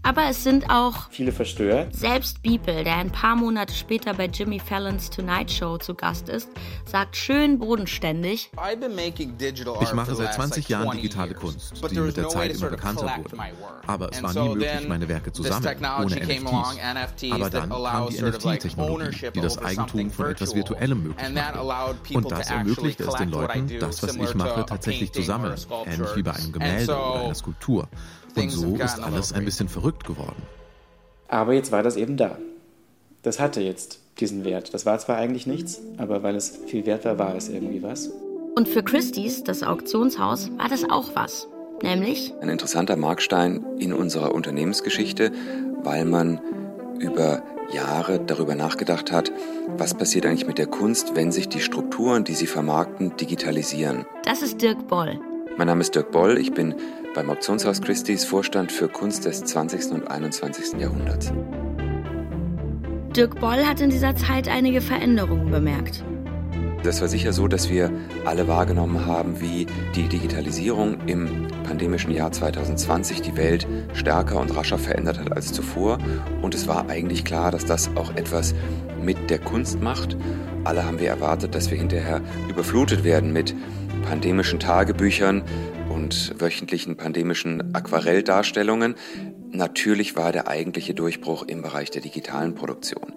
Aber 0.08 0.24
es 0.30 0.42
sind 0.42 0.70
auch 0.70 1.10
Viele 1.10 1.32
verstört. 1.32 1.94
selbst 1.94 2.42
Beeple, 2.42 2.82
der 2.82 2.96
ein 2.96 3.12
paar 3.12 3.36
Monate 3.36 3.74
später 3.74 4.14
bei 4.14 4.24
Jimmy 4.24 4.58
Fallons 4.58 5.10
Tonight 5.10 5.50
Show 5.50 5.76
zu 5.76 5.94
Gast 5.94 6.30
ist, 6.30 6.48
sagt 6.86 7.14
schön 7.14 7.58
bodenständig, 7.58 8.50
Ich 9.82 9.92
mache 9.92 10.14
seit 10.14 10.32
20 10.32 10.66
Jahren 10.70 10.96
digitale 10.96 11.34
Kunst, 11.34 11.74
die 11.90 12.00
mit 12.00 12.16
der 12.16 12.30
Zeit 12.30 12.54
immer 12.54 12.70
bekannter 12.70 13.18
wurde. 13.18 13.36
Aber 13.86 14.10
es 14.10 14.22
war 14.22 14.32
nie 14.32 14.54
möglich, 14.54 14.88
meine 14.88 15.08
Werke 15.10 15.30
zu 15.30 15.42
sammeln, 15.42 15.76
ohne 16.02 16.16
NFTs. 16.16 17.32
Aber 17.32 17.50
dann 17.50 17.68
kam 17.68 18.08
die 18.08 18.22
NFT-Technologie, 18.22 19.30
die 19.34 19.40
das 19.42 19.58
Eigentum 19.58 20.10
von 20.10 20.30
etwas 20.30 20.54
Virtuellem 20.54 21.02
möglich 21.02 21.28
machte. 21.34 22.14
Und 22.14 22.30
das 22.30 22.48
ermöglichte 22.48 23.04
es 23.04 23.14
den 23.14 23.30
Leuten, 23.30 23.78
das, 23.78 24.02
was 24.02 24.16
ich 24.16 24.34
mache, 24.34 24.64
tatsächlich 24.64 25.12
zu 25.12 25.20
sammeln, 25.20 25.60
ähnlich 25.84 26.16
wie 26.16 26.22
bei 26.22 26.32
einem 26.32 26.52
Gemälde 26.52 26.94
oder 26.94 27.24
einer 27.24 27.34
Skulptur. 27.34 27.88
Und 28.44 28.50
so 28.50 28.76
ist 28.76 29.00
alles 29.00 29.32
ein 29.32 29.44
bisschen 29.44 29.68
verrückt 29.68 30.04
geworden. 30.04 30.42
Aber 31.28 31.52
jetzt 31.52 31.72
war 31.72 31.82
das 31.82 31.96
eben 31.96 32.16
da. 32.16 32.38
Das 33.22 33.38
hatte 33.40 33.60
jetzt 33.60 34.00
diesen 34.20 34.44
Wert. 34.44 34.72
Das 34.74 34.86
war 34.86 34.98
zwar 34.98 35.16
eigentlich 35.16 35.46
nichts, 35.46 35.80
aber 35.96 36.22
weil 36.22 36.34
es 36.36 36.58
viel 36.66 36.86
wert 36.86 37.04
war, 37.04 37.18
war 37.18 37.34
es 37.36 37.48
irgendwie 37.48 37.82
was. 37.82 38.10
und 38.56 38.68
für 38.68 38.82
Christie's, 38.82 39.44
das 39.44 39.62
Auktionshaus, 39.62 40.50
war 40.56 40.68
das 40.68 40.84
auch 40.90 41.10
was. 41.14 41.46
Nämlich 41.82 42.32
Ein 42.40 42.48
interessanter 42.48 42.96
Markstein 42.96 43.64
in 43.78 43.92
unserer 43.92 44.34
Unternehmensgeschichte, 44.34 45.30
weil 45.84 46.04
man 46.04 46.40
über 46.98 47.42
Jahre 47.72 48.18
darüber 48.18 48.56
nachgedacht 48.56 49.12
hat, 49.12 49.30
was 49.76 49.94
passiert 49.94 50.26
eigentlich 50.26 50.46
mit 50.48 50.58
der 50.58 50.66
Kunst, 50.66 51.14
wenn 51.14 51.30
sich 51.30 51.48
die 51.48 51.60
Strukturen, 51.60 52.24
die 52.24 52.34
sie 52.34 52.48
vermarkten, 52.48 53.16
digitalisieren. 53.16 54.06
Das 54.24 54.42
ist 54.42 54.60
Dirk 54.60 54.88
Boll. 54.88 55.20
Mein 55.56 55.68
Name 55.68 55.82
ist 55.82 55.94
Dirk 55.94 56.10
Boll, 56.10 56.38
ich 56.38 56.52
bin 56.52 56.74
beim 57.14 57.30
Auktionshaus 57.30 57.80
Christie's 57.80 58.24
Vorstand 58.24 58.72
für 58.72 58.88
Kunst 58.88 59.24
des 59.24 59.44
20. 59.44 59.92
und 59.92 60.10
21. 60.10 60.80
Jahrhunderts. 60.80 61.32
Dirk 63.16 63.40
Boll 63.40 63.64
hat 63.64 63.80
in 63.80 63.90
dieser 63.90 64.14
Zeit 64.16 64.48
einige 64.48 64.80
Veränderungen 64.80 65.50
bemerkt. 65.50 66.04
Das 66.84 67.00
war 67.00 67.08
sicher 67.08 67.32
so, 67.32 67.48
dass 67.48 67.68
wir 67.70 67.90
alle 68.24 68.46
wahrgenommen 68.46 69.04
haben, 69.04 69.40
wie 69.40 69.66
die 69.96 70.06
Digitalisierung 70.08 70.98
im 71.06 71.48
pandemischen 71.64 72.12
Jahr 72.12 72.30
2020 72.30 73.20
die 73.20 73.36
Welt 73.36 73.66
stärker 73.94 74.40
und 74.40 74.54
rascher 74.54 74.78
verändert 74.78 75.18
hat 75.18 75.32
als 75.32 75.52
zuvor. 75.52 75.98
Und 76.40 76.54
es 76.54 76.68
war 76.68 76.88
eigentlich 76.88 77.24
klar, 77.24 77.50
dass 77.50 77.64
das 77.64 77.90
auch 77.96 78.14
etwas 78.14 78.54
mit 79.02 79.28
der 79.28 79.40
Kunst 79.40 79.82
macht. 79.82 80.16
Alle 80.62 80.84
haben 80.84 81.00
wir 81.00 81.08
erwartet, 81.08 81.54
dass 81.54 81.70
wir 81.70 81.78
hinterher 81.78 82.20
überflutet 82.48 83.02
werden 83.02 83.32
mit 83.32 83.56
pandemischen 84.08 84.58
Tagebüchern 84.58 85.42
und 85.90 86.32
wöchentlichen 86.40 86.96
pandemischen 86.96 87.74
Aquarelldarstellungen. 87.74 88.94
Natürlich 89.50 90.16
war 90.16 90.32
der 90.32 90.48
eigentliche 90.48 90.94
Durchbruch 90.94 91.42
im 91.42 91.60
Bereich 91.60 91.90
der 91.90 92.00
digitalen 92.00 92.54
Produktion. 92.54 93.12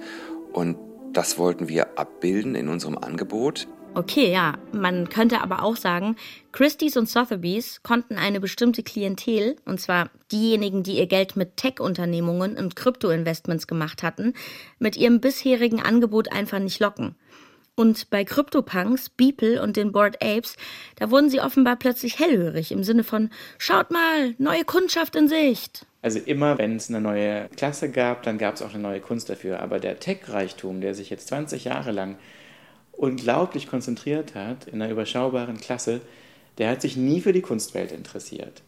Und 0.51 0.75
das 1.13 1.37
wollten 1.37 1.69
wir 1.69 1.97
abbilden 1.97 2.55
in 2.55 2.67
unserem 2.67 2.97
Angebot. 2.97 3.69
Okay, 3.93 4.33
ja, 4.33 4.57
man 4.73 5.07
könnte 5.07 5.39
aber 5.39 5.63
auch 5.63 5.77
sagen, 5.77 6.17
Christie's 6.51 6.97
und 6.97 7.09
Sotheby's 7.09 7.83
konnten 7.83 8.15
eine 8.15 8.41
bestimmte 8.41 8.83
Klientel, 8.83 9.55
und 9.63 9.79
zwar 9.79 10.09
diejenigen, 10.29 10.83
die 10.83 10.97
ihr 10.97 11.07
Geld 11.07 11.37
mit 11.37 11.55
Tech-Unternehmungen 11.55 12.57
und 12.57 12.75
Krypto-Investments 12.75 13.65
gemacht 13.67 14.03
hatten, 14.03 14.33
mit 14.79 14.97
ihrem 14.97 15.21
bisherigen 15.21 15.81
Angebot 15.81 16.33
einfach 16.33 16.59
nicht 16.59 16.81
locken. 16.81 17.15
Und 17.75 18.09
bei 18.09 18.23
CryptoPunks, 18.25 19.09
Beeple 19.09 19.61
und 19.61 19.77
den 19.77 19.91
Bored 19.91 20.21
Apes, 20.21 20.55
da 20.97 21.09
wurden 21.09 21.29
sie 21.29 21.39
offenbar 21.39 21.77
plötzlich 21.77 22.19
hellhörig 22.19 22.71
im 22.71 22.83
Sinne 22.83 23.03
von 23.03 23.29
Schaut 23.57 23.91
mal, 23.91 24.35
neue 24.37 24.65
Kundschaft 24.65 25.15
in 25.15 25.27
Sicht. 25.27 25.85
Also 26.01 26.19
immer, 26.19 26.57
wenn 26.57 26.75
es 26.75 26.89
eine 26.89 26.99
neue 26.99 27.47
Klasse 27.55 27.89
gab, 27.89 28.23
dann 28.23 28.37
gab 28.37 28.55
es 28.55 28.61
auch 28.61 28.73
eine 28.73 28.83
neue 28.83 28.99
Kunst 28.99 29.29
dafür. 29.29 29.61
Aber 29.61 29.79
der 29.79 29.99
Tech-Reichtum, 29.99 30.81
der 30.81 30.95
sich 30.95 31.09
jetzt 31.09 31.27
20 31.27 31.65
Jahre 31.65 31.91
lang 31.91 32.17
unglaublich 32.91 33.67
konzentriert 33.67 34.35
hat 34.35 34.67
in 34.67 34.81
einer 34.81 34.91
überschaubaren 34.91 35.59
Klasse, 35.59 36.01
der 36.57 36.69
hat 36.69 36.81
sich 36.81 36.97
nie 36.97 37.21
für 37.21 37.33
die 37.33 37.41
Kunstwelt 37.41 37.91
interessiert. 37.91 38.61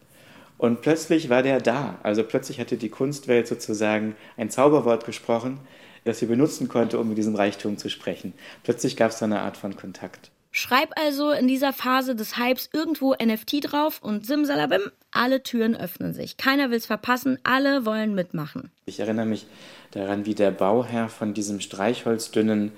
Und 0.56 0.80
plötzlich 0.80 1.28
war 1.28 1.42
der 1.42 1.60
da. 1.60 1.98
Also 2.02 2.22
plötzlich 2.22 2.60
hatte 2.60 2.76
die 2.76 2.88
Kunstwelt 2.88 3.46
sozusagen 3.46 4.14
ein 4.36 4.50
Zauberwort 4.50 5.04
gesprochen, 5.04 5.60
das 6.04 6.18
sie 6.18 6.26
benutzen 6.26 6.68
konnte, 6.68 6.98
um 6.98 7.08
mit 7.08 7.18
diesem 7.18 7.34
Reichtum 7.34 7.78
zu 7.78 7.88
sprechen. 7.88 8.34
Plötzlich 8.62 8.96
gab 8.96 9.10
es 9.10 9.18
da 9.18 9.26
eine 9.26 9.40
Art 9.40 9.56
von 9.56 9.76
Kontakt. 9.76 10.30
Schreib 10.56 10.92
also 10.96 11.32
in 11.32 11.48
dieser 11.48 11.72
Phase 11.72 12.14
des 12.14 12.38
Hypes 12.38 12.70
irgendwo 12.72 13.12
NFT 13.14 13.72
drauf 13.72 14.00
und 14.00 14.24
simsalabim, 14.24 14.82
alle 15.10 15.42
Türen 15.42 15.76
öffnen 15.76 16.14
sich. 16.14 16.36
Keiner 16.36 16.70
will's 16.70 16.86
verpassen, 16.86 17.38
alle 17.42 17.84
wollen 17.84 18.14
mitmachen. 18.14 18.70
Ich 18.86 19.00
erinnere 19.00 19.26
mich 19.26 19.46
daran, 19.90 20.26
wie 20.26 20.36
der 20.36 20.52
Bauherr 20.52 21.08
von 21.08 21.34
diesem 21.34 21.60
streichholzdünnen 21.60 22.70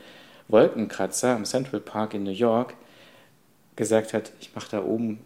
Wolkenkratzer 0.48 1.34
am 1.34 1.44
Central 1.44 1.80
Park 1.80 2.14
in 2.14 2.22
New 2.22 2.30
York 2.30 2.74
gesagt 3.74 4.14
hat, 4.14 4.32
ich 4.40 4.54
mache 4.54 4.70
da 4.70 4.82
oben 4.82 5.18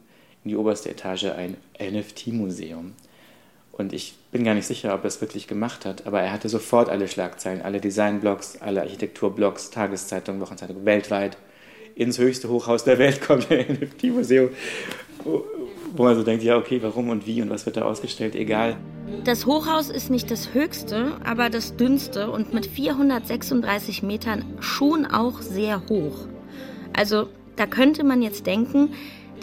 in 0.43 0.51
die 0.51 0.57
oberste 0.57 0.91
Etage 0.91 1.27
ein 1.27 1.57
NFT-Museum. 1.81 2.95
Und 3.73 3.93
ich 3.93 4.15
bin 4.31 4.45
gar 4.45 4.55
nicht 4.55 4.67
sicher, 4.67 4.95
ob 4.95 5.05
er 5.05 5.09
es 5.09 5.21
wirklich 5.21 5.47
gemacht 5.47 5.87
hat, 5.87 6.07
aber 6.07 6.21
er 6.21 6.33
hatte 6.33 6.49
sofort 6.49 6.89
alle 6.89 7.09
Schlagzeilen, 7.09 7.63
alle 7.63 7.81
Designblogs, 7.81 8.59
alle 8.61 8.83
Architekturblogs, 8.83 9.71
Tageszeitungen, 9.71 10.41
Wochenzeitungen 10.41 10.85
weltweit. 10.85 11.37
Ins 11.95 12.19
höchste 12.19 12.49
Hochhaus 12.49 12.85
der 12.85 12.99
Welt 12.99 13.23
kommt 13.27 13.51
ein 13.51 13.79
NFT-Museum, 13.81 14.51
wo, 15.25 15.45
wo 15.97 16.03
man 16.03 16.17
so 16.17 16.23
denkt, 16.23 16.45
ja, 16.45 16.57
okay, 16.57 16.81
warum 16.83 17.09
und 17.09 17.27
wie 17.27 17.43
und 17.43 17.51
was 17.51 17.67
wird 17.67 17.77
da 17.77 17.83
ausgestellt, 17.83 18.35
egal. 18.35 18.77
Das 19.25 19.47
Hochhaus 19.47 19.91
ist 19.91 20.11
nicht 20.11 20.31
das 20.31 20.55
höchste, 20.55 21.17
aber 21.25 21.51
das 21.51 21.77
dünnste 21.77 22.31
und 22.31 22.55
mit 22.55 22.67
436 22.67 24.03
Metern 24.03 24.45
schon 24.61 25.05
auch 25.05 25.43
sehr 25.43 25.83
hoch. 25.89 26.27
Also 26.93 27.29
da 27.57 27.67
könnte 27.67 28.05
man 28.05 28.23
jetzt 28.23 28.47
denken, 28.47 28.91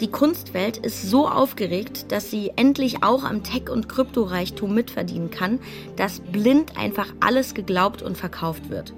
die 0.00 0.10
Kunstwelt 0.10 0.76
ist 0.76 1.02
so 1.02 1.28
aufgeregt, 1.28 2.12
dass 2.12 2.30
sie 2.30 2.52
endlich 2.54 3.02
auch 3.02 3.24
am 3.24 3.42
Tech- 3.42 3.70
und 3.70 3.88
Kryptoreichtum 3.88 4.72
mitverdienen 4.72 5.30
kann, 5.30 5.58
dass 5.96 6.20
blind 6.20 6.78
einfach 6.78 7.08
alles 7.20 7.54
geglaubt 7.54 8.02
und 8.02 8.16
verkauft 8.16 8.70
wird. 8.70 8.94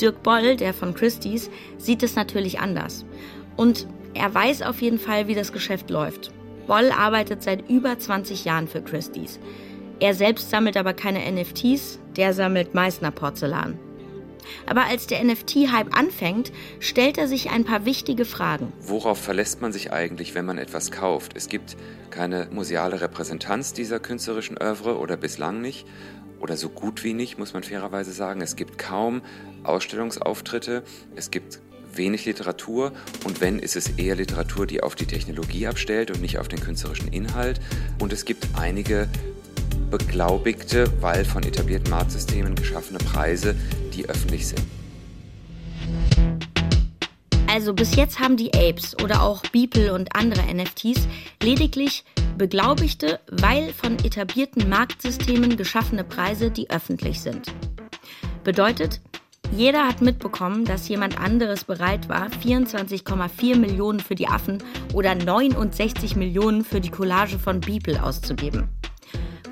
Dirk 0.00 0.22
Boll, 0.22 0.56
der 0.56 0.74
von 0.74 0.94
Christie's, 0.94 1.50
sieht 1.78 2.02
es 2.02 2.16
natürlich 2.16 2.58
anders. 2.58 3.04
Und 3.56 3.86
er 4.14 4.34
weiß 4.34 4.62
auf 4.62 4.82
jeden 4.82 4.98
Fall, 4.98 5.28
wie 5.28 5.34
das 5.34 5.52
Geschäft 5.52 5.90
läuft. 5.90 6.32
Boll 6.66 6.90
arbeitet 6.90 7.42
seit 7.42 7.68
über 7.70 7.98
20 7.98 8.44
Jahren 8.44 8.66
für 8.66 8.82
Christie's. 8.82 9.38
Er 10.00 10.14
selbst 10.14 10.50
sammelt 10.50 10.76
aber 10.76 10.94
keine 10.94 11.20
NFTs, 11.30 12.00
der 12.16 12.34
sammelt 12.34 12.74
Meißner 12.74 13.12
Porzellan. 13.12 13.78
Aber 14.66 14.84
als 14.84 15.06
der 15.06 15.22
NFT-Hype 15.24 15.96
anfängt, 15.96 16.52
stellt 16.80 17.18
er 17.18 17.28
sich 17.28 17.50
ein 17.50 17.64
paar 17.64 17.84
wichtige 17.84 18.24
Fragen. 18.24 18.72
Worauf 18.80 19.18
verlässt 19.18 19.60
man 19.60 19.72
sich 19.72 19.92
eigentlich, 19.92 20.34
wenn 20.34 20.44
man 20.44 20.58
etwas 20.58 20.90
kauft? 20.90 21.32
Es 21.36 21.48
gibt 21.48 21.76
keine 22.10 22.48
museale 22.50 23.00
Repräsentanz 23.00 23.72
dieser 23.72 23.98
künstlerischen 23.98 24.56
Övre 24.56 24.98
oder 24.98 25.16
bislang 25.16 25.60
nicht. 25.60 25.86
Oder 26.40 26.56
so 26.56 26.68
gut 26.68 27.04
wie 27.04 27.14
nicht, 27.14 27.38
muss 27.38 27.54
man 27.54 27.62
fairerweise 27.62 28.12
sagen. 28.12 28.40
Es 28.40 28.56
gibt 28.56 28.76
kaum 28.76 29.22
Ausstellungsauftritte. 29.62 30.82
Es 31.14 31.30
gibt 31.30 31.60
wenig 31.96 32.24
Literatur 32.24 32.92
und 33.24 33.40
wenn, 33.40 33.58
ist 33.58 33.76
es 33.76 33.90
eher 33.98 34.16
Literatur, 34.16 34.66
die 34.66 34.82
auf 34.82 34.94
die 34.94 35.06
Technologie 35.06 35.66
abstellt 35.66 36.10
und 36.10 36.20
nicht 36.20 36.38
auf 36.38 36.48
den 36.48 36.60
künstlerischen 36.60 37.08
Inhalt. 37.08 37.60
Und 38.00 38.12
es 38.12 38.24
gibt 38.24 38.48
einige 38.54 39.08
beglaubigte, 39.90 40.90
weil 41.02 41.24
von 41.24 41.42
etablierten 41.42 41.90
Marktsystemen 41.90 42.54
geschaffene 42.54 42.98
Preise, 42.98 43.54
die 43.94 44.08
öffentlich 44.08 44.46
sind. 44.48 44.62
Also 47.48 47.74
bis 47.74 47.96
jetzt 47.96 48.18
haben 48.18 48.38
die 48.38 48.54
Apes 48.54 48.96
oder 49.02 49.22
auch 49.22 49.42
Beeple 49.42 49.92
und 49.92 50.16
andere 50.16 50.42
NFTs 50.42 51.06
lediglich 51.42 52.02
beglaubigte, 52.38 53.20
weil 53.30 53.74
von 53.74 53.98
etablierten 53.98 54.70
Marktsystemen 54.70 55.58
geschaffene 55.58 56.02
Preise, 56.02 56.50
die 56.50 56.70
öffentlich 56.70 57.20
sind. 57.20 57.52
Bedeutet, 58.42 59.02
jeder 59.54 59.86
hat 59.86 60.00
mitbekommen, 60.00 60.64
dass 60.64 60.88
jemand 60.88 61.20
anderes 61.20 61.64
bereit 61.64 62.08
war, 62.08 62.28
24,4 62.28 63.58
Millionen 63.58 64.00
für 64.00 64.14
die 64.14 64.28
Affen 64.28 64.62
oder 64.94 65.14
69 65.14 66.16
Millionen 66.16 66.64
für 66.64 66.80
die 66.80 66.90
Collage 66.90 67.38
von 67.38 67.60
Beeple 67.60 68.02
auszugeben. 68.02 68.70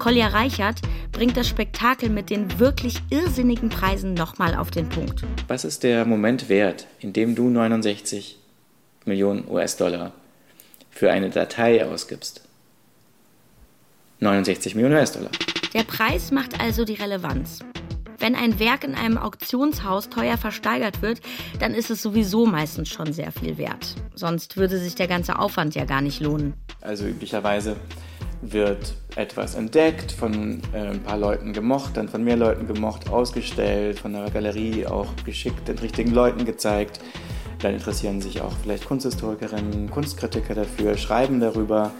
Kolja 0.00 0.28
Reichert 0.28 0.80
bringt 1.12 1.36
das 1.36 1.46
Spektakel 1.46 2.08
mit 2.08 2.30
den 2.30 2.58
wirklich 2.58 3.02
irrsinnigen 3.10 3.68
Preisen 3.68 4.14
nochmal 4.14 4.54
auf 4.54 4.70
den 4.70 4.88
Punkt. 4.88 5.22
Was 5.46 5.66
ist 5.66 5.82
der 5.82 6.06
Moment 6.06 6.48
wert, 6.48 6.86
in 7.00 7.12
dem 7.12 7.34
du 7.34 7.50
69 7.50 8.38
Millionen 9.04 9.46
US-Dollar 9.46 10.12
für 10.90 11.12
eine 11.12 11.28
Datei 11.28 11.84
ausgibst? 11.84 12.40
69 14.20 14.74
Millionen 14.74 14.94
US-Dollar. 14.94 15.30
Der 15.74 15.84
Preis 15.84 16.30
macht 16.30 16.58
also 16.58 16.86
die 16.86 16.94
Relevanz. 16.94 17.58
Wenn 18.18 18.34
ein 18.34 18.58
Werk 18.58 18.84
in 18.84 18.94
einem 18.94 19.18
Auktionshaus 19.18 20.08
teuer 20.08 20.38
versteigert 20.38 21.02
wird, 21.02 21.20
dann 21.58 21.74
ist 21.74 21.90
es 21.90 22.00
sowieso 22.00 22.46
meistens 22.46 22.88
schon 22.88 23.12
sehr 23.12 23.32
viel 23.32 23.58
wert. 23.58 23.96
Sonst 24.14 24.56
würde 24.56 24.78
sich 24.78 24.94
der 24.94 25.08
ganze 25.08 25.38
Aufwand 25.38 25.74
ja 25.74 25.84
gar 25.84 26.00
nicht 26.00 26.20
lohnen. 26.20 26.54
Also 26.80 27.06
üblicherweise 27.06 27.76
wird 28.42 28.94
etwas 29.16 29.54
entdeckt, 29.54 30.12
von 30.12 30.62
äh, 30.72 30.78
ein 30.78 31.02
paar 31.02 31.18
Leuten 31.18 31.52
gemocht, 31.52 31.96
dann 31.96 32.08
von 32.08 32.24
mehr 32.24 32.36
Leuten 32.36 32.66
gemocht, 32.66 33.10
ausgestellt, 33.10 33.98
von 33.98 34.12
der 34.12 34.30
Galerie 34.30 34.86
auch 34.86 35.08
geschickt 35.24 35.68
den 35.68 35.78
richtigen 35.78 36.12
Leuten 36.12 36.44
gezeigt. 36.44 37.00
Dann 37.60 37.74
interessieren 37.74 38.20
sich 38.20 38.40
auch 38.40 38.52
vielleicht 38.62 38.86
Kunsthistorikerinnen, 38.86 39.90
Kunstkritiker 39.90 40.54
dafür, 40.54 40.96
schreiben 40.96 41.40
darüber. 41.40 41.92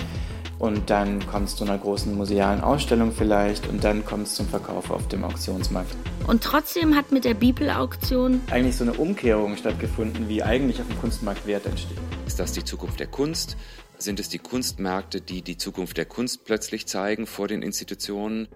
Und 0.59 0.91
dann 0.91 1.27
kommt 1.27 1.49
es 1.49 1.57
zu 1.57 1.65
einer 1.65 1.79
großen 1.79 2.15
musealen 2.15 2.61
Ausstellung 2.61 3.13
vielleicht 3.13 3.67
und 3.67 3.83
dann 3.83 4.05
kommt 4.05 4.27
es 4.27 4.35
zum 4.35 4.47
Verkauf 4.47 4.91
auf 4.91 5.09
dem 5.09 5.25
Auktionsmarkt. 5.25 5.97
Und 6.27 6.43
trotzdem 6.43 6.95
hat 6.95 7.13
mit 7.13 7.25
der 7.25 7.33
Bibel-Auktion 7.33 8.43
eigentlich 8.51 8.77
so 8.77 8.85
eine 8.85 8.93
Umkehrung 8.93 9.57
stattgefunden, 9.57 10.29
wie 10.29 10.43
eigentlich 10.43 10.79
auf 10.81 10.87
dem 10.87 10.99
Kunstmarkt 11.01 11.47
Wert 11.47 11.65
entsteht. 11.65 11.97
Ist 12.27 12.39
das 12.39 12.53
die 12.53 12.63
Zukunft 12.63 13.01
der 13.01 13.07
Kunst? 13.07 13.57
Sind 14.01 14.19
es 14.19 14.31
die 14.31 14.39
Kunstmärkte, 14.39 15.21
die 15.21 15.43
die 15.43 15.59
Zukunft 15.59 15.99
der 15.99 16.07
Kunst 16.07 16.47
plötzlich 16.47 16.87
zeigen 16.87 17.27
vor 17.27 17.49
den 17.49 17.61
Institutionen? 17.61 18.49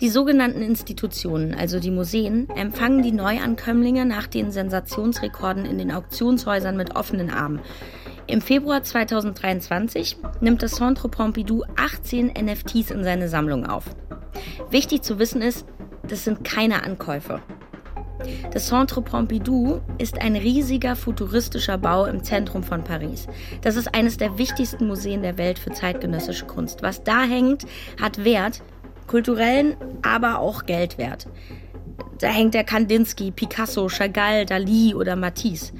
Die 0.00 0.08
sogenannten 0.08 0.60
Institutionen, 0.60 1.54
also 1.54 1.78
die 1.78 1.92
Museen, 1.92 2.50
empfangen 2.50 3.04
die 3.04 3.12
Neuankömmlinge 3.12 4.04
nach 4.04 4.26
den 4.26 4.50
Sensationsrekorden 4.50 5.64
in 5.64 5.78
den 5.78 5.92
Auktionshäusern 5.92 6.76
mit 6.76 6.96
offenen 6.96 7.30
Armen. 7.30 7.60
Im 8.26 8.40
Februar 8.40 8.82
2023 8.82 10.16
nimmt 10.40 10.64
das 10.64 10.72
Centre 10.72 11.08
Pompidou 11.08 11.62
18 11.76 12.32
NFTs 12.36 12.90
in 12.90 13.04
seine 13.04 13.28
Sammlung 13.28 13.66
auf. 13.66 13.84
Wichtig 14.68 15.02
zu 15.02 15.20
wissen 15.20 15.42
ist, 15.42 15.64
das 16.02 16.24
sind 16.24 16.42
keine 16.42 16.82
Ankäufe. 16.82 17.40
Das 18.52 18.66
Centre 18.66 19.02
Pompidou 19.02 19.80
ist 19.98 20.20
ein 20.20 20.36
riesiger 20.36 20.96
futuristischer 20.96 21.78
Bau 21.78 22.06
im 22.06 22.22
Zentrum 22.22 22.62
von 22.62 22.84
Paris. 22.84 23.26
Das 23.62 23.76
ist 23.76 23.94
eines 23.94 24.16
der 24.16 24.38
wichtigsten 24.38 24.86
Museen 24.86 25.22
der 25.22 25.38
Welt 25.38 25.58
für 25.58 25.72
zeitgenössische 25.72 26.46
Kunst. 26.46 26.82
Was 26.82 27.04
da 27.04 27.22
hängt, 27.22 27.66
hat 28.00 28.24
Wert, 28.24 28.62
kulturellen, 29.06 29.76
aber 30.02 30.38
auch 30.40 30.66
Geldwert. 30.66 31.26
Da 32.18 32.28
hängt 32.28 32.54
der 32.54 32.64
Kandinsky, 32.64 33.30
Picasso, 33.30 33.88
Chagall, 33.88 34.46
Dali 34.46 34.94
oder 34.94 35.16
Matisse. 35.16 35.72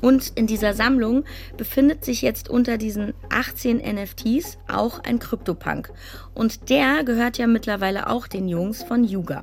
Und 0.00 0.32
in 0.34 0.46
dieser 0.46 0.74
Sammlung 0.74 1.24
befindet 1.56 2.04
sich 2.04 2.22
jetzt 2.22 2.48
unter 2.48 2.78
diesen 2.78 3.14
18 3.30 3.78
NFTs 3.78 4.58
auch 4.68 5.00
ein 5.00 5.18
Kryptopunk. 5.18 5.92
Und 6.34 6.70
der 6.70 7.04
gehört 7.04 7.38
ja 7.38 7.46
mittlerweile 7.46 8.08
auch 8.08 8.26
den 8.26 8.48
Jungs 8.48 8.82
von 8.82 9.04
Yuga. 9.04 9.42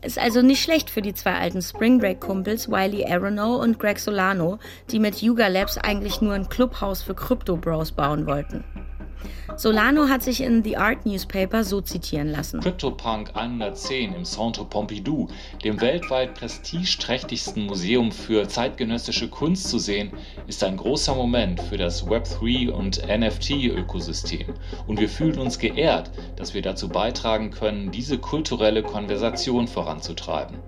Ist 0.00 0.18
also 0.18 0.42
nicht 0.42 0.62
schlecht 0.62 0.90
für 0.90 1.02
die 1.02 1.14
zwei 1.14 1.34
alten 1.34 1.60
Spring 1.60 1.98
Break 1.98 2.20
Kumpels 2.20 2.70
Wiley 2.70 3.04
Aronow 3.04 3.60
und 3.60 3.80
Greg 3.80 3.98
Solano, 3.98 4.60
die 4.90 5.00
mit 5.00 5.20
Yuga 5.20 5.48
Labs 5.48 5.76
eigentlich 5.76 6.20
nur 6.20 6.34
ein 6.34 6.48
Clubhaus 6.48 7.02
für 7.02 7.14
Crypto 7.14 7.56
Bros 7.56 7.90
bauen 7.90 8.24
wollten. 8.26 8.62
Solano 9.56 10.08
hat 10.08 10.22
sich 10.22 10.40
in 10.40 10.62
The 10.62 10.76
Art 10.76 11.04
Newspaper 11.04 11.64
so 11.64 11.80
zitieren 11.80 12.28
lassen. 12.28 12.60
CryptoPunk 12.60 13.34
110 13.34 14.14
im 14.14 14.24
Centre 14.24 14.64
Pompidou, 14.64 15.28
dem 15.64 15.80
weltweit 15.80 16.34
prestigeträchtigsten 16.34 17.66
Museum 17.66 18.12
für 18.12 18.46
zeitgenössische 18.46 19.28
Kunst 19.28 19.68
zu 19.68 19.78
sehen, 19.78 20.12
ist 20.46 20.62
ein 20.62 20.76
großer 20.76 21.14
Moment 21.14 21.60
für 21.60 21.76
das 21.76 22.06
Web3 22.06 22.70
und 22.70 23.02
NFT-Ökosystem. 23.08 24.54
Und 24.86 25.00
wir 25.00 25.08
fühlen 25.08 25.38
uns 25.38 25.58
geehrt, 25.58 26.10
dass 26.36 26.54
wir 26.54 26.62
dazu 26.62 26.88
beitragen 26.88 27.50
können, 27.50 27.90
diese 27.90 28.18
kulturelle 28.18 28.82
Konversation 28.82 29.66
voranzutreiben. 29.66 30.58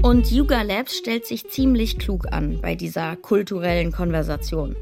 Und 0.00 0.30
Yuga 0.30 0.62
Labs 0.62 0.96
stellt 0.96 1.26
sich 1.26 1.48
ziemlich 1.50 1.98
klug 1.98 2.32
an 2.32 2.60
bei 2.60 2.76
dieser 2.76 3.16
kulturellen 3.16 3.90
Konversation. 3.90 4.76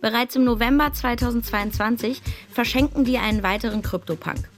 Bereits 0.00 0.34
im 0.34 0.44
November 0.44 0.92
2022 0.92 2.20
verschenken 2.50 3.04
die 3.04 3.18
einen 3.18 3.44
weiteren 3.44 3.82
CryptoPunk. 3.82 4.48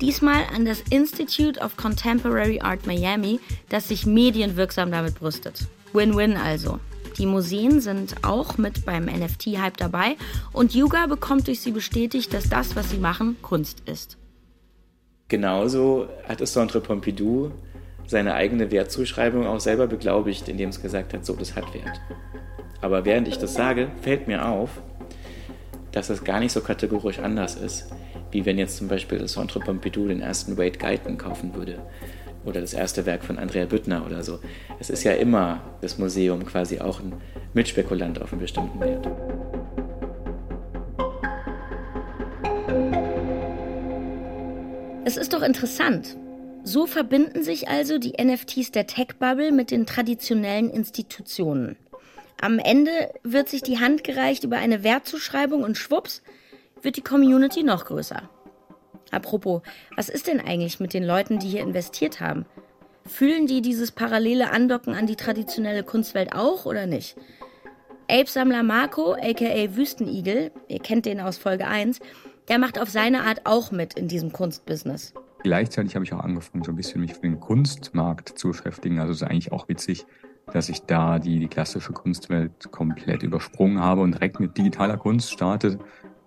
Diesmal 0.00 0.42
an 0.54 0.64
das 0.64 0.82
Institute 0.90 1.58
of 1.58 1.76
Contemporary 1.76 2.60
Art 2.60 2.86
Miami, 2.86 3.40
das 3.68 3.88
sich 3.88 4.06
medienwirksam 4.06 4.92
damit 4.92 5.16
brüstet. 5.16 5.66
Win-win 5.92 6.36
also. 6.36 6.78
Die 7.18 7.26
Museen 7.26 7.80
sind 7.80 8.14
auch 8.22 8.58
mit 8.58 8.86
beim 8.86 9.06
NFT-Hype 9.06 9.76
dabei 9.76 10.16
und 10.52 10.72
Yuga 10.72 11.06
bekommt 11.06 11.48
durch 11.48 11.60
sie 11.60 11.72
bestätigt, 11.72 12.32
dass 12.32 12.48
das, 12.48 12.76
was 12.76 12.90
sie 12.90 12.98
machen, 12.98 13.36
Kunst 13.42 13.82
ist. 13.86 14.18
Genauso 15.26 16.08
hat 16.28 16.40
es 16.40 16.52
Centre 16.52 16.80
Pompidou 16.80 17.50
seine 18.08 18.34
eigene 18.34 18.70
Wertzuschreibung 18.70 19.46
auch 19.46 19.60
selber 19.60 19.86
beglaubigt, 19.86 20.48
indem 20.48 20.70
es 20.70 20.80
gesagt 20.82 21.12
hat, 21.12 21.24
so, 21.24 21.36
das 21.36 21.54
hat 21.54 21.72
Wert. 21.74 22.00
Aber 22.80 23.04
während 23.04 23.28
ich 23.28 23.38
das 23.38 23.54
sage, 23.54 23.88
fällt 24.00 24.26
mir 24.26 24.48
auf, 24.48 24.70
dass 25.92 26.08
es 26.08 26.24
gar 26.24 26.40
nicht 26.40 26.52
so 26.52 26.62
kategorisch 26.62 27.18
anders 27.18 27.54
ist, 27.54 27.92
wie 28.30 28.46
wenn 28.46 28.56
jetzt 28.58 28.78
zum 28.78 28.88
Beispiel 28.88 29.18
das 29.18 29.32
Centre 29.32 29.60
Pompidou 29.60 30.08
den 30.08 30.22
ersten 30.22 30.56
Wade 30.56 30.78
Guyton 30.78 31.18
kaufen 31.18 31.54
würde 31.54 31.80
oder 32.44 32.62
das 32.62 32.72
erste 32.72 33.04
Werk 33.04 33.24
von 33.24 33.38
Andrea 33.38 33.66
Büttner 33.66 34.06
oder 34.06 34.22
so. 34.22 34.38
Es 34.80 34.88
ist 34.88 35.04
ja 35.04 35.12
immer 35.12 35.60
das 35.82 35.98
Museum 35.98 36.46
quasi 36.46 36.80
auch 36.80 37.00
ein 37.00 37.12
Mitspekulant 37.52 38.22
auf 38.22 38.32
einen 38.32 38.40
bestimmten 38.40 38.80
Wert. 38.80 39.06
Es 45.04 45.16
ist 45.16 45.32
doch 45.34 45.42
interessant. 45.42 46.16
So 46.70 46.84
verbinden 46.84 47.42
sich 47.42 47.68
also 47.68 47.96
die 47.96 48.22
NFTs 48.22 48.72
der 48.72 48.86
Tech-Bubble 48.86 49.52
mit 49.52 49.70
den 49.70 49.86
traditionellen 49.86 50.68
Institutionen. 50.68 51.76
Am 52.42 52.58
Ende 52.58 52.90
wird 53.22 53.48
sich 53.48 53.62
die 53.62 53.80
Hand 53.80 54.04
gereicht 54.04 54.44
über 54.44 54.58
eine 54.58 54.84
Wertzuschreibung 54.84 55.62
und 55.62 55.78
schwupps 55.78 56.22
wird 56.82 56.98
die 56.98 57.02
Community 57.02 57.62
noch 57.62 57.86
größer. 57.86 58.28
Apropos, 59.10 59.62
was 59.96 60.10
ist 60.10 60.26
denn 60.26 60.42
eigentlich 60.42 60.78
mit 60.78 60.92
den 60.92 61.04
Leuten, 61.04 61.38
die 61.38 61.48
hier 61.48 61.62
investiert 61.62 62.20
haben? 62.20 62.44
Fühlen 63.06 63.46
die 63.46 63.62
dieses 63.62 63.90
parallele 63.90 64.50
Andocken 64.50 64.94
an 64.94 65.06
die 65.06 65.16
traditionelle 65.16 65.84
Kunstwelt 65.84 66.34
auch 66.34 66.66
oder 66.66 66.84
nicht? 66.84 67.16
Ape-Sammler 68.10 68.62
Marco, 68.62 69.14
aka 69.14 69.74
Wüstenigel, 69.74 70.50
ihr 70.68 70.80
kennt 70.80 71.06
den 71.06 71.20
aus 71.20 71.38
Folge 71.38 71.66
1, 71.66 72.00
der 72.48 72.58
macht 72.58 72.78
auf 72.78 72.90
seine 72.90 73.22
Art 73.22 73.46
auch 73.46 73.70
mit 73.70 73.94
in 73.94 74.06
diesem 74.06 74.34
Kunstbusiness. 74.34 75.14
Gleichzeitig 75.42 75.94
habe 75.94 76.04
ich 76.04 76.12
auch 76.12 76.20
angefangen, 76.20 76.64
so 76.64 76.72
ein 76.72 76.76
bisschen 76.76 77.00
mich 77.00 77.14
für 77.14 77.22
den 77.22 77.40
Kunstmarkt 77.40 78.38
zu 78.38 78.48
beschäftigen. 78.48 78.98
Also 78.98 79.12
es 79.12 79.22
ist 79.22 79.28
eigentlich 79.28 79.52
auch 79.52 79.68
witzig, 79.68 80.06
dass 80.52 80.68
ich 80.68 80.82
da 80.82 81.18
die, 81.18 81.38
die 81.38 81.48
klassische 81.48 81.92
Kunstwelt 81.92 82.70
komplett 82.70 83.22
übersprungen 83.22 83.80
habe 83.80 84.00
und 84.00 84.12
direkt 84.12 84.40
mit 84.40 84.56
digitaler 84.56 84.96
Kunst 84.96 85.32
starte, 85.32 85.78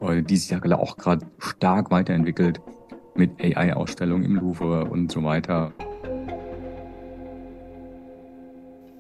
die 0.02 0.38
sich 0.38 0.50
ja 0.50 0.60
auch 0.78 0.98
gerade 0.98 1.26
stark 1.40 1.92
weiterentwickelt. 1.92 2.62
mit 3.14 3.42
AI-Ausstellungen 3.42 4.24
im 4.24 4.36
Louvre 4.36 4.86
und 4.86 5.12
so 5.12 5.24
weiter. 5.24 5.74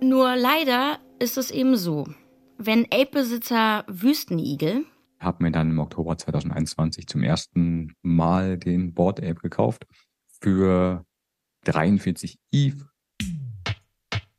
Nur 0.02 0.36
leider 0.36 1.00
ist 1.19 1.38
es 1.38 1.50
eben 1.50 1.78
so. 1.78 2.08
Wenn 2.58 2.86
Ape-Besitzer 2.91 3.86
Wüstenigel 3.88 4.84
habe 5.21 5.43
mir 5.43 5.51
dann 5.51 5.69
im 5.69 5.79
Oktober 5.79 6.17
2021 6.17 7.07
zum 7.07 7.23
ersten 7.23 7.95
Mal 8.01 8.57
den 8.57 8.93
Board 8.93 9.19
Ape 9.19 9.36
gekauft 9.36 9.86
für 10.39 11.05
43 11.65 12.38
ETH. 12.51 12.86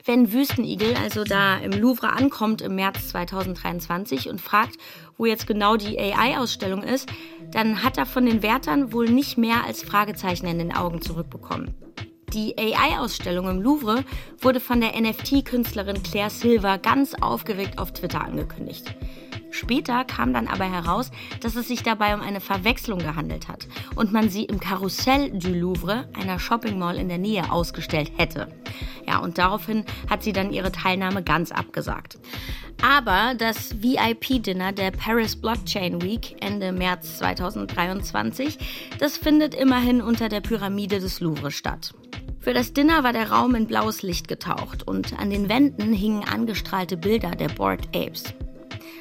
Wenn 0.04 0.32
Wüstenigel 0.32 0.96
also 0.96 1.22
da 1.22 1.58
im 1.58 1.70
Louvre 1.70 2.12
ankommt 2.12 2.60
im 2.60 2.74
März 2.74 3.08
2023 3.10 4.28
und 4.28 4.40
fragt, 4.40 4.76
wo 5.16 5.26
jetzt 5.26 5.46
genau 5.46 5.76
die 5.76 5.96
AI-Ausstellung 5.96 6.82
ist, 6.82 7.08
dann 7.52 7.84
hat 7.84 7.98
er 7.98 8.06
von 8.06 8.26
den 8.26 8.42
Wärtern 8.42 8.92
wohl 8.92 9.08
nicht 9.08 9.38
mehr 9.38 9.64
als 9.64 9.82
Fragezeichen 9.82 10.46
in 10.46 10.58
den 10.58 10.74
Augen 10.74 11.02
zurückbekommen. 11.02 11.91
Die 12.32 12.56
AI-Ausstellung 12.56 13.46
im 13.48 13.60
Louvre 13.60 14.04
wurde 14.40 14.58
von 14.58 14.80
der 14.80 14.98
NFT-Künstlerin 14.98 16.02
Claire 16.02 16.30
Silver 16.30 16.78
ganz 16.78 17.12
aufgeregt 17.12 17.78
auf 17.78 17.92
Twitter 17.92 18.22
angekündigt. 18.24 18.94
Später 19.50 20.04
kam 20.04 20.32
dann 20.32 20.48
aber 20.48 20.64
heraus, 20.64 21.10
dass 21.40 21.56
es 21.56 21.68
sich 21.68 21.82
dabei 21.82 22.14
um 22.14 22.22
eine 22.22 22.40
Verwechslung 22.40 23.00
gehandelt 23.00 23.48
hat 23.48 23.68
und 23.96 24.12
man 24.12 24.30
sie 24.30 24.44
im 24.44 24.60
Karussell 24.60 25.30
du 25.30 25.52
Louvre, 25.52 26.08
einer 26.18 26.38
Shopping 26.38 26.78
Mall 26.78 26.96
in 26.96 27.10
der 27.10 27.18
Nähe, 27.18 27.52
ausgestellt 27.52 28.12
hätte. 28.16 28.48
Ja, 29.06 29.18
und 29.18 29.36
daraufhin 29.36 29.84
hat 30.08 30.22
sie 30.22 30.32
dann 30.32 30.54
ihre 30.54 30.72
Teilnahme 30.72 31.22
ganz 31.22 31.52
abgesagt. 31.52 32.18
Aber 32.82 33.34
das 33.36 33.82
VIP-Dinner 33.82 34.72
der 34.72 34.90
Paris 34.90 35.36
Blockchain 35.36 36.00
Week 36.00 36.34
Ende 36.40 36.72
März 36.72 37.18
2023, 37.18 38.56
das 38.98 39.18
findet 39.18 39.54
immerhin 39.54 40.00
unter 40.00 40.30
der 40.30 40.40
Pyramide 40.40 40.98
des 40.98 41.20
Louvre 41.20 41.50
statt. 41.50 41.92
Für 42.42 42.52
das 42.52 42.72
Dinner 42.72 43.04
war 43.04 43.12
der 43.12 43.30
Raum 43.30 43.54
in 43.54 43.68
blaues 43.68 44.02
Licht 44.02 44.26
getaucht 44.26 44.88
und 44.88 45.16
an 45.16 45.30
den 45.30 45.48
Wänden 45.48 45.92
hingen 45.92 46.24
angestrahlte 46.24 46.96
Bilder 46.96 47.30
der 47.30 47.46
Bored 47.46 47.86
Apes. 47.94 48.24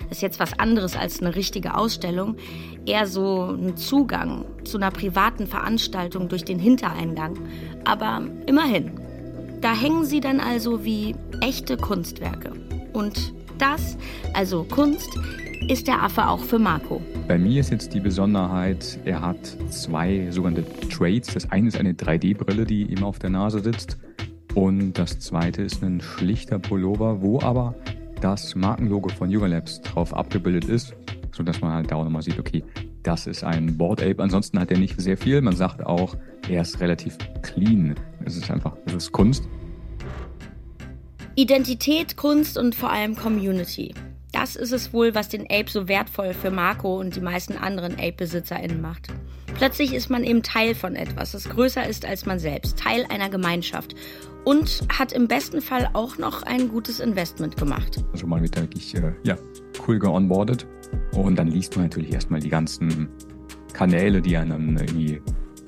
Das 0.07 0.17
ist 0.17 0.21
jetzt 0.21 0.39
was 0.39 0.59
anderes 0.59 0.95
als 0.95 1.21
eine 1.21 1.33
richtige 1.33 1.73
Ausstellung, 1.75 2.37
eher 2.85 3.07
so 3.07 3.45
ein 3.45 3.77
Zugang 3.77 4.45
zu 4.63 4.77
einer 4.77 4.91
privaten 4.91 5.47
Veranstaltung 5.47 6.29
durch 6.29 6.45
den 6.45 6.59
Hintereingang. 6.59 7.39
Aber 7.83 8.21
immerhin. 8.45 8.91
Da 9.59 9.73
hängen 9.73 10.05
sie 10.05 10.19
dann 10.19 10.39
also 10.39 10.85
wie 10.85 11.15
echte 11.39 11.77
Kunstwerke. 11.77 12.53
Und 12.93 13.33
das, 13.61 13.97
also 14.33 14.63
Kunst, 14.63 15.09
ist 15.67 15.87
der 15.87 16.01
Affe 16.01 16.27
auch 16.27 16.39
für 16.39 16.57
Marco. 16.57 17.01
Bei 17.27 17.37
mir 17.37 17.59
ist 17.59 17.69
jetzt 17.69 17.93
die 17.93 17.99
Besonderheit, 17.99 18.99
er 19.05 19.21
hat 19.21 19.55
zwei 19.69 20.27
sogenannte 20.31 20.65
Trades. 20.89 21.33
Das 21.33 21.51
eine 21.51 21.67
ist 21.67 21.77
eine 21.77 21.93
3D-Brille, 21.93 22.65
die 22.65 22.83
ihm 22.91 23.03
auf 23.03 23.19
der 23.19 23.29
Nase 23.29 23.59
sitzt. 23.59 23.97
Und 24.55 24.93
das 24.93 25.19
zweite 25.19 25.61
ist 25.61 25.83
ein 25.83 26.01
schlichter 26.01 26.59
Pullover, 26.59 27.21
wo 27.21 27.39
aber 27.39 27.75
das 28.19 28.55
Markenlogo 28.55 29.09
von 29.09 29.29
Yuga 29.29 29.47
Labs 29.47 29.81
drauf 29.81 30.13
abgebildet 30.13 30.65
ist, 30.65 30.95
sodass 31.31 31.61
man 31.61 31.71
halt 31.71 31.91
da 31.91 31.95
auch 31.95 32.03
nochmal 32.03 32.21
sieht, 32.23 32.39
okay, 32.39 32.63
das 33.03 33.27
ist 33.27 33.43
ein 33.43 33.77
Board 33.77 34.01
Ape. 34.01 34.21
Ansonsten 34.21 34.59
hat 34.59 34.71
er 34.71 34.77
nicht 34.77 34.99
sehr 34.99 35.17
viel. 35.17 35.41
Man 35.41 35.55
sagt 35.55 35.85
auch, 35.85 36.15
er 36.49 36.63
ist 36.63 36.79
relativ 36.79 37.17
clean. 37.41 37.95
Es 38.25 38.35
ist 38.35 38.49
einfach, 38.51 38.75
es 38.85 38.93
ist 38.93 39.11
Kunst. 39.11 39.47
Identität, 41.35 42.17
Kunst 42.17 42.57
und 42.57 42.75
vor 42.75 42.91
allem 42.91 43.15
Community. 43.15 43.93
Das 44.33 44.57
ist 44.57 44.73
es 44.73 44.93
wohl, 44.93 45.15
was 45.15 45.29
den 45.29 45.43
Ape 45.43 45.69
so 45.69 45.87
wertvoll 45.87 46.33
für 46.33 46.51
Marco 46.51 46.99
und 46.99 47.15
die 47.15 47.21
meisten 47.21 47.57
anderen 47.57 47.93
Ape-BesitzerInnen 47.93 48.81
macht. 48.81 49.07
Plötzlich 49.55 49.93
ist 49.93 50.09
man 50.09 50.23
eben 50.23 50.43
Teil 50.43 50.75
von 50.75 50.95
etwas, 50.95 51.31
das 51.31 51.47
größer 51.47 51.87
ist 51.87 52.05
als 52.05 52.25
man 52.25 52.39
selbst, 52.39 52.77
Teil 52.77 53.05
einer 53.09 53.29
Gemeinschaft 53.29 53.95
und 54.43 54.81
hat 54.89 55.13
im 55.13 55.27
besten 55.27 55.61
Fall 55.61 55.89
auch 55.93 56.17
noch 56.17 56.43
ein 56.43 56.67
gutes 56.67 56.99
Investment 56.99 57.55
gemacht. 57.55 58.03
Also 58.11 58.27
man 58.27 58.41
wird 58.41 58.59
wirklich 58.59 58.95
äh, 58.95 59.13
ja, 59.23 59.37
cool 59.87 59.99
geonboardet 59.99 60.65
und 61.13 61.37
dann 61.37 61.47
liest 61.47 61.75
man 61.75 61.85
natürlich 61.85 62.11
erstmal 62.11 62.41
die 62.41 62.49
ganzen 62.49 63.09
Kanäle, 63.73 64.21
die 64.21 64.35
einem 64.35 64.75
irgendwie 64.77 65.21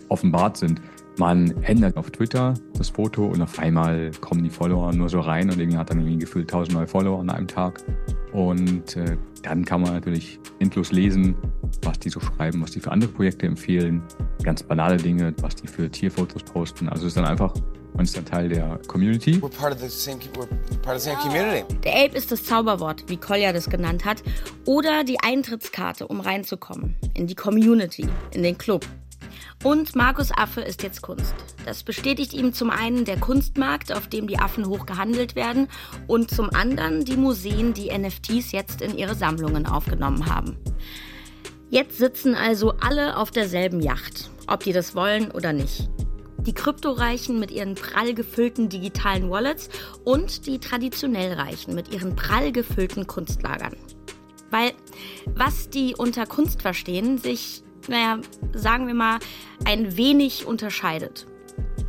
offenbart 0.10 0.58
sind. 0.58 0.82
Man 1.18 1.52
ändert 1.64 1.96
auf 1.96 2.10
Twitter 2.10 2.56
das 2.78 2.90
Foto 2.90 3.28
und 3.28 3.42
auf 3.42 3.60
einmal 3.60 4.12
kommen 4.20 4.44
die 4.44 4.50
Follower 4.50 4.92
nur 4.94 5.10
so 5.10 5.20
rein 5.20 5.50
und 5.50 5.60
irgendwie 5.60 5.78
hat 5.78 5.90
dann 5.92 6.00
irgendwie 6.00 6.18
gefühlt 6.18 6.52
1000 6.52 6.76
neue 6.76 6.88
Follower 6.88 7.20
an 7.20 7.30
einem 7.30 7.48
Tag. 7.48 7.84
Und 8.32 8.96
äh, 8.96 9.18
dann 9.44 9.64
kann 9.64 9.82
man 9.82 9.94
natürlich 9.94 10.40
endlos 10.60 10.92
lesen, 10.92 11.36
was 11.84 12.00
die 12.00 12.10
so 12.10 12.20
schreiben, 12.20 12.62
was 12.62 12.72
die 12.72 12.80
für 12.80 12.92
andere 12.92 13.12
Projekte 13.12 13.46
empfehlen. 13.46 14.02
Ganz 14.44 14.64
banale 14.64 14.98
Dinge, 14.98 15.34
was 15.42 15.56
die 15.56 15.68
für 15.68 15.90
Tierfotos 15.90 16.44
posten. 16.44 16.90
Also 16.90 17.04
es 17.04 17.10
ist 17.10 17.18
dann 17.18 17.26
einfach 17.26 17.54
man 17.94 18.06
ist 18.06 18.18
ein 18.18 18.26
Teil 18.26 18.50
der 18.50 18.80
Community. 18.88 19.40
We're 19.40 19.50
part 19.50 19.74
of 19.74 19.80
the 19.80 19.88
same, 19.88 20.18
we're 20.34 20.48
part 20.82 20.96
of 20.96 21.04
the 21.04 21.10
same 21.12 21.18
community. 21.18 21.64
Der 21.84 22.06
Ape 22.06 22.18
ist 22.18 22.32
das 22.32 22.44
Zauberwort, 22.44 23.04
wie 23.08 23.18
Kolja 23.18 23.54
das 23.54 23.70
genannt 23.70 24.04
hat, 24.04 24.24
oder 24.66 25.04
die 25.04 25.20
Eintrittskarte, 25.20 26.08
um 26.08 26.20
reinzukommen 26.20 26.96
in 27.14 27.28
die 27.28 27.36
Community, 27.36 28.08
in 28.32 28.42
den 28.42 28.58
Club. 28.58 28.86
Und 29.64 29.96
Markus 29.96 30.32
Affe 30.32 30.62
ist 30.62 30.84
jetzt 30.84 31.02
Kunst. 31.02 31.34
Das 31.66 31.84
bestätigt 31.84 32.34
ihm 32.34 32.54
zum 32.54 32.70
einen 32.70 33.06
der 33.06 33.20
Kunstmarkt, 33.20 33.92
auf 33.92 34.08
dem 34.08 34.28
die 34.28 34.40
Affen 34.40 34.68
hoch 34.68 34.86
gehandelt 34.86 35.36
werden, 35.36 35.68
und 36.08 36.30
zum 36.32 36.50
anderen 36.54 37.06
die 37.06 37.18
Museen, 37.18 37.74
die 37.74 37.96
NFTs 37.98 38.52
jetzt 38.52 38.82
in 38.82 38.98
ihre 38.98 39.16
Sammlungen 39.16 39.66
aufgenommen 39.66 40.26
haben. 40.26 40.58
Jetzt 41.70 41.98
sitzen 41.98 42.36
also 42.36 42.74
alle 42.80 43.18
auf 43.18 43.32
derselben 43.32 43.82
Yacht, 43.82 44.30
ob 44.48 44.64
die 44.64 44.74
das 44.74 44.96
wollen 44.96 45.32
oder 45.32 45.54
nicht 45.54 45.90
die 46.46 46.54
Kryptoreichen 46.54 47.40
mit 47.40 47.52
ihren 47.52 47.76
prall 47.76 48.14
gefüllten 48.14 48.70
digitalen 48.70 49.30
Wallets 49.30 49.70
und 50.04 50.46
die 50.46 50.60
traditionell 50.60 51.34
Reichen 51.34 51.74
mit 51.74 51.94
ihren 51.94 52.16
prall 52.16 52.52
gefüllten 52.52 53.08
Kunstlagern. 53.08 53.76
Weil 54.52 54.74
was 55.36 55.70
die 55.70 55.96
unter 55.98 56.26
Kunst 56.26 56.62
verstehen, 56.62 57.18
sich, 57.18 57.63
naja, 57.88 58.20
sagen 58.54 58.88
wir 58.88 58.94
mal, 58.94 59.20
ein 59.66 59.98
wenig 59.98 60.46
unterscheidet. 60.46 61.28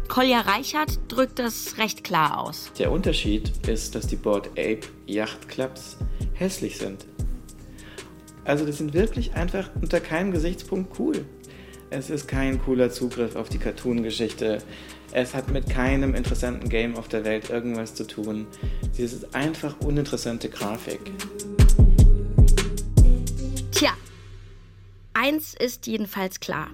Kolja 0.08 0.40
Reichert 0.40 1.00
drückt 1.08 1.38
das 1.38 1.78
recht 1.78 2.04
klar 2.04 2.38
aus. 2.38 2.70
Der 2.78 2.92
Unterschied 2.92 3.52
ist, 3.66 3.94
dass 3.94 4.06
die 4.06 4.16
Board 4.16 4.48
Ape 4.50 4.80
Yacht 5.06 5.48
Clubs 5.48 5.96
hässlich 6.34 6.78
sind. 6.78 7.06
Also 8.44 8.66
das 8.66 8.78
sind 8.78 8.92
wirklich 8.92 9.34
einfach 9.34 9.70
unter 9.80 10.00
keinem 10.00 10.30
Gesichtspunkt 10.30 10.98
cool. 10.98 11.24
Es 11.90 12.10
ist 12.10 12.28
kein 12.28 12.60
cooler 12.62 12.90
Zugriff 12.90 13.36
auf 13.36 13.48
die 13.48 13.58
Cartoon-Geschichte. 13.58 14.58
Es 15.12 15.34
hat 15.34 15.50
mit 15.50 15.70
keinem 15.70 16.14
interessanten 16.14 16.68
Game 16.68 16.96
auf 16.96 17.08
der 17.08 17.24
Welt 17.24 17.50
irgendwas 17.50 17.94
zu 17.94 18.06
tun. 18.06 18.46
Es 18.92 18.98
ist 18.98 19.34
einfach 19.34 19.80
uninteressante 19.80 20.48
Grafik. 20.48 21.00
Eins 25.24 25.54
ist 25.54 25.86
jedenfalls 25.86 26.38
klar. 26.38 26.68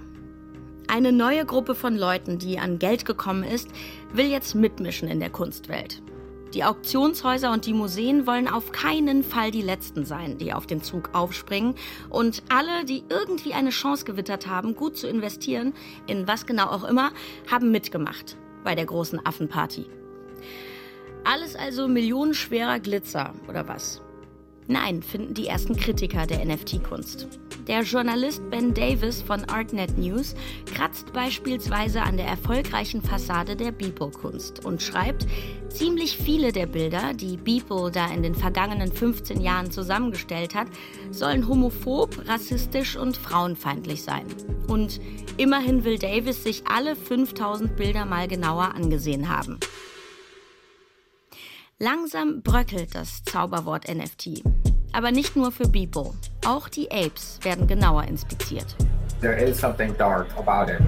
Eine 0.89 1.13
neue 1.13 1.45
Gruppe 1.45 1.73
von 1.73 1.95
Leuten, 1.95 2.37
die 2.37 2.59
an 2.59 2.79
Geld 2.79 3.05
gekommen 3.05 3.45
ist, 3.45 3.69
will 4.11 4.25
jetzt 4.25 4.55
mitmischen 4.55 5.07
in 5.07 5.21
der 5.21 5.29
Kunstwelt. 5.29 6.01
Die 6.53 6.65
Auktionshäuser 6.65 7.53
und 7.53 7.65
die 7.65 7.71
Museen 7.71 8.27
wollen 8.27 8.49
auf 8.49 8.73
keinen 8.73 9.23
Fall 9.23 9.51
die 9.51 9.61
Letzten 9.61 10.03
sein, 10.03 10.37
die 10.37 10.51
auf 10.51 10.67
den 10.67 10.83
Zug 10.83 11.11
aufspringen. 11.13 11.75
Und 12.09 12.43
alle, 12.49 12.83
die 12.83 13.05
irgendwie 13.07 13.53
eine 13.53 13.69
Chance 13.69 14.03
gewittert 14.03 14.47
haben, 14.47 14.75
gut 14.75 14.97
zu 14.97 15.07
investieren, 15.07 15.73
in 16.07 16.27
was 16.27 16.45
genau 16.45 16.65
auch 16.65 16.83
immer, 16.83 17.11
haben 17.49 17.71
mitgemacht 17.71 18.35
bei 18.65 18.75
der 18.75 18.85
großen 18.85 19.25
Affenparty. 19.25 19.85
Alles 21.23 21.55
also 21.55 21.87
millionenschwerer 21.87 22.81
Glitzer, 22.81 23.33
oder 23.47 23.69
was? 23.69 24.01
Nein, 24.71 25.03
finden 25.03 25.33
die 25.33 25.47
ersten 25.47 25.75
Kritiker 25.75 26.25
der 26.25 26.45
NFT-Kunst. 26.45 27.27
Der 27.67 27.81
Journalist 27.81 28.49
Ben 28.49 28.73
Davis 28.73 29.21
von 29.21 29.43
Artnet 29.49 29.97
News 29.97 30.33
kratzt 30.73 31.11
beispielsweise 31.11 32.01
an 32.01 32.15
der 32.15 32.27
erfolgreichen 32.27 33.01
Fassade 33.01 33.57
der 33.57 33.73
Beeple-Kunst 33.73 34.63
und 34.63 34.81
schreibt, 34.81 35.27
ziemlich 35.67 36.15
viele 36.15 36.53
der 36.53 36.67
Bilder, 36.67 37.13
die 37.13 37.35
Beeple 37.35 37.91
da 37.91 38.07
in 38.13 38.23
den 38.23 38.33
vergangenen 38.33 38.93
15 38.93 39.41
Jahren 39.41 39.71
zusammengestellt 39.71 40.55
hat, 40.55 40.67
sollen 41.11 41.49
homophob, 41.49 42.25
rassistisch 42.29 42.95
und 42.95 43.17
frauenfeindlich 43.17 44.03
sein. 44.03 44.25
Und 44.69 45.01
immerhin 45.35 45.83
will 45.83 45.97
Davis 45.97 46.45
sich 46.45 46.65
alle 46.65 46.95
5000 46.95 47.75
Bilder 47.75 48.05
mal 48.05 48.29
genauer 48.29 48.73
angesehen 48.73 49.27
haben. 49.27 49.59
Langsam 51.83 52.43
bröckelt 52.43 52.93
das 52.93 53.23
Zauberwort 53.23 53.87
NFT. 53.87 54.43
Aber 54.93 55.09
nicht 55.09 55.35
nur 55.35 55.51
für 55.51 55.67
Beeple. 55.67 56.11
Auch 56.45 56.69
die 56.69 56.91
Apes 56.91 57.39
werden 57.41 57.65
genauer 57.65 58.03
inspiziert. 58.03 58.75
There 59.19 59.33
is 59.33 59.59
something 59.59 59.97
dark 59.97 60.27
about 60.37 60.71
it. 60.71 60.79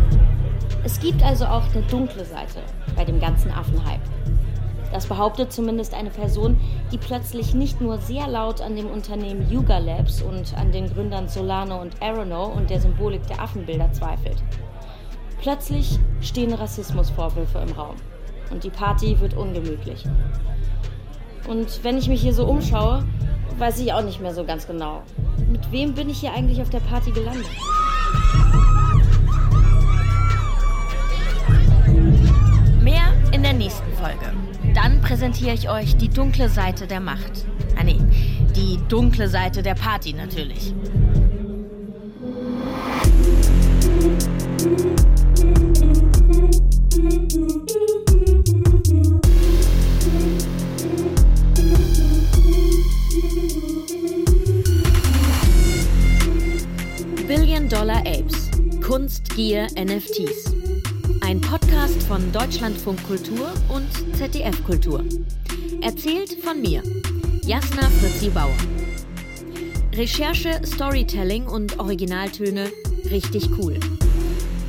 Es 0.84 1.00
gibt 1.00 1.24
also 1.24 1.46
auch 1.46 1.64
eine 1.74 1.82
dunkle 1.88 2.24
Seite 2.24 2.62
bei 2.96 3.04
dem 3.06 3.20
ganzen 3.20 3.50
Affenhype. 3.50 4.04
Das 4.92 5.08
behauptet 5.08 5.52
zumindest 5.52 5.96
eine 5.96 6.12
Person, 6.12 6.62
die 6.92 7.00
plötzlich 7.00 7.56
nicht 7.56 7.82
nur 7.82 7.98
sehr 7.98 8.28
laut 8.28 8.62
an 8.62 8.76
dem 8.76 8.92
Unternehmen 8.92 9.50
Yuga 9.50 9.80
Labs 9.80 10.22
und 10.22 10.56
an 10.56 10.72
den 10.72 10.94
Gründern 10.94 11.28
Solano 11.28 11.82
und 11.82 12.00
Aerono 12.04 12.46
und 12.46 12.70
der 12.70 12.80
Symbolik 12.80 13.26
der 13.26 13.42
Affenbilder 13.42 13.92
zweifelt. 13.94 14.44
Plötzlich 15.42 15.98
stehen 16.22 16.54
Rassismusvorwürfe 16.54 17.58
im 17.68 17.72
Raum 17.72 17.96
und 18.52 18.64
die 18.64 18.70
Party 18.70 19.20
wird 19.20 19.34
ungemütlich. 19.34 20.06
Und 21.48 21.84
wenn 21.84 21.98
ich 21.98 22.08
mich 22.08 22.22
hier 22.22 22.34
so 22.34 22.46
umschaue, 22.46 23.04
weiß 23.58 23.80
ich 23.80 23.94
auch 23.94 24.04
nicht 24.04 24.22
mehr 24.22 24.34
so 24.34 24.44
ganz 24.44 24.66
genau. 24.66 25.04
Mit 25.52 25.72
wem 25.72 25.94
bin 25.94 26.10
ich 26.10 26.20
hier 26.20 26.34
eigentlich 26.34 26.62
auf 26.62 26.70
der 26.70 26.80
Party 26.80 27.12
gelandet? 27.12 27.50
Mehr 32.82 33.14
in 33.32 33.44
der 33.44 33.54
nächsten 33.54 33.92
Folge. 33.94 34.34
Dann 34.74 35.02
präsentiere 35.02 35.54
ich 35.54 35.70
euch 35.70 35.96
die 35.98 36.10
dunkle 36.10 36.50
Seite 36.50 36.88
der 36.88 37.00
Macht. 37.00 37.46
Ah 37.78 37.84
nee, 37.84 38.00
die 38.56 38.80
dunkle 38.88 39.28
Seite 39.28 39.62
der 39.62 39.76
Party 39.76 40.14
natürlich. 40.14 40.74
Kunst, 58.94 59.36
Gier, 59.36 59.66
NFTs. 59.76 60.54
Ein 61.22 61.42
Podcast 61.42 62.04
von 62.04 62.32
Deutschlandfunk 62.32 63.04
Kultur 63.08 63.52
und 63.70 63.90
ZDF 64.16 64.64
Kultur. 64.64 65.04
Erzählt 65.82 66.34
von 66.44 66.62
mir, 66.62 66.84
Jasna 67.44 67.90
Fritzi 67.90 68.30
Bauer. 68.30 68.56
Recherche, 69.96 70.62
Storytelling 70.64 71.48
und 71.48 71.80
Originaltöne 71.80 72.70
richtig 73.10 73.50
cool. 73.58 73.80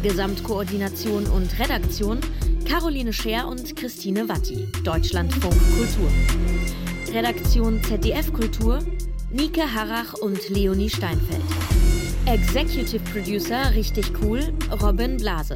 Gesamtkoordination 0.03 1.27
und 1.27 1.59
Redaktion 1.59 2.21
Caroline 2.67 3.13
Scher 3.13 3.47
und 3.47 3.77
Christine 3.77 4.27
Watti, 4.27 4.67
Deutschlandfunk 4.85 5.53
Kultur. 5.77 6.11
Redaktion 7.13 7.83
ZDF 7.85 8.33
Kultur 8.33 8.79
Nike 9.31 9.61
Harrach 9.61 10.15
und 10.15 10.49
Leonie 10.49 10.89
Steinfeld. 10.89 11.43
Executive 12.27 13.03
Producer 13.13 13.71
richtig 13.75 14.11
cool 14.23 14.41
Robin 14.83 15.19
Blase. 15.19 15.55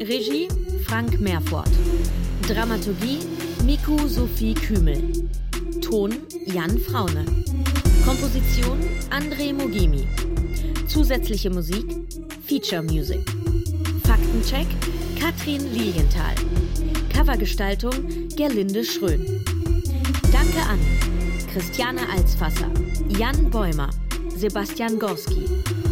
Regie 0.00 0.48
Frank 0.86 1.20
Meerfort. 1.20 1.68
Dramaturgie 2.48 3.18
Miku 3.64 4.08
Sophie 4.08 4.54
Kümel. 4.54 5.02
Ton 5.82 6.10
Jan 6.46 6.78
Fraune. 6.78 7.24
Komposition 8.04 8.78
André 9.10 9.52
Mogimi. 9.52 10.06
Zusätzliche 10.88 11.50
Musik 11.50 11.84
Feature 12.46 12.82
Music. 12.82 13.20
Faktencheck 14.04 14.66
Katrin 15.18 15.72
Lilienthal. 15.74 16.34
Covergestaltung 17.14 18.28
Gerlinde 18.36 18.84
Schrön. 18.84 19.44
Danke 20.32 20.62
an 20.66 20.78
Christiane 21.52 22.00
Alsfasser, 22.08 22.70
Jan 23.18 23.50
Bäumer, 23.50 23.90
Sebastian 24.40 24.98
Gorski, 24.98 25.46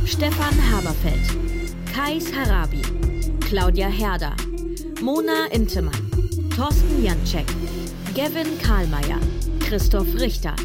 Stefan 0.07 0.55
Haberfeld, 0.71 1.37
Kais 1.95 2.33
Harabi, 2.33 2.81
Claudia 3.43 3.89
Herder, 3.89 4.35
Mona 5.03 5.49
Intemann, 5.53 6.11
Thorsten 6.57 7.05
Janczek, 7.05 7.45
Gavin 8.15 8.59
Karlmeier, 8.63 9.21
Christoph 9.61 10.07
Richter, 10.19 10.57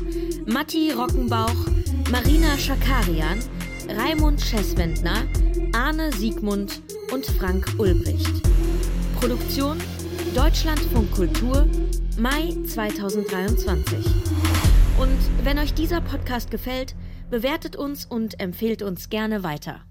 Matti 0.45 0.91
Rockenbauch, 0.91 1.57
Marina 2.09 2.57
Schakarian, 2.57 3.39
Raimund 3.89 4.39
Schesswendner, 4.39 5.27
Arne 5.73 6.09
Siegmund 6.13 6.81
und 7.11 7.25
Frank 7.25 7.65
Ulbricht. 7.77 8.43
Produktion 9.19 9.77
Deutschlandfunk 10.33 11.11
Kultur, 11.11 11.67
Mai 12.17 12.55
2023. 12.65 14.05
Und 14.97 15.19
wenn 15.43 15.59
euch 15.59 15.73
dieser 15.73 15.99
Podcast 15.99 16.49
gefällt, 16.49 16.95
bewertet 17.33 17.75
uns 17.75 18.05
und 18.05 18.39
empfehlt 18.39 18.83
uns 18.83 19.09
gerne 19.09 19.41
weiter. 19.41 19.81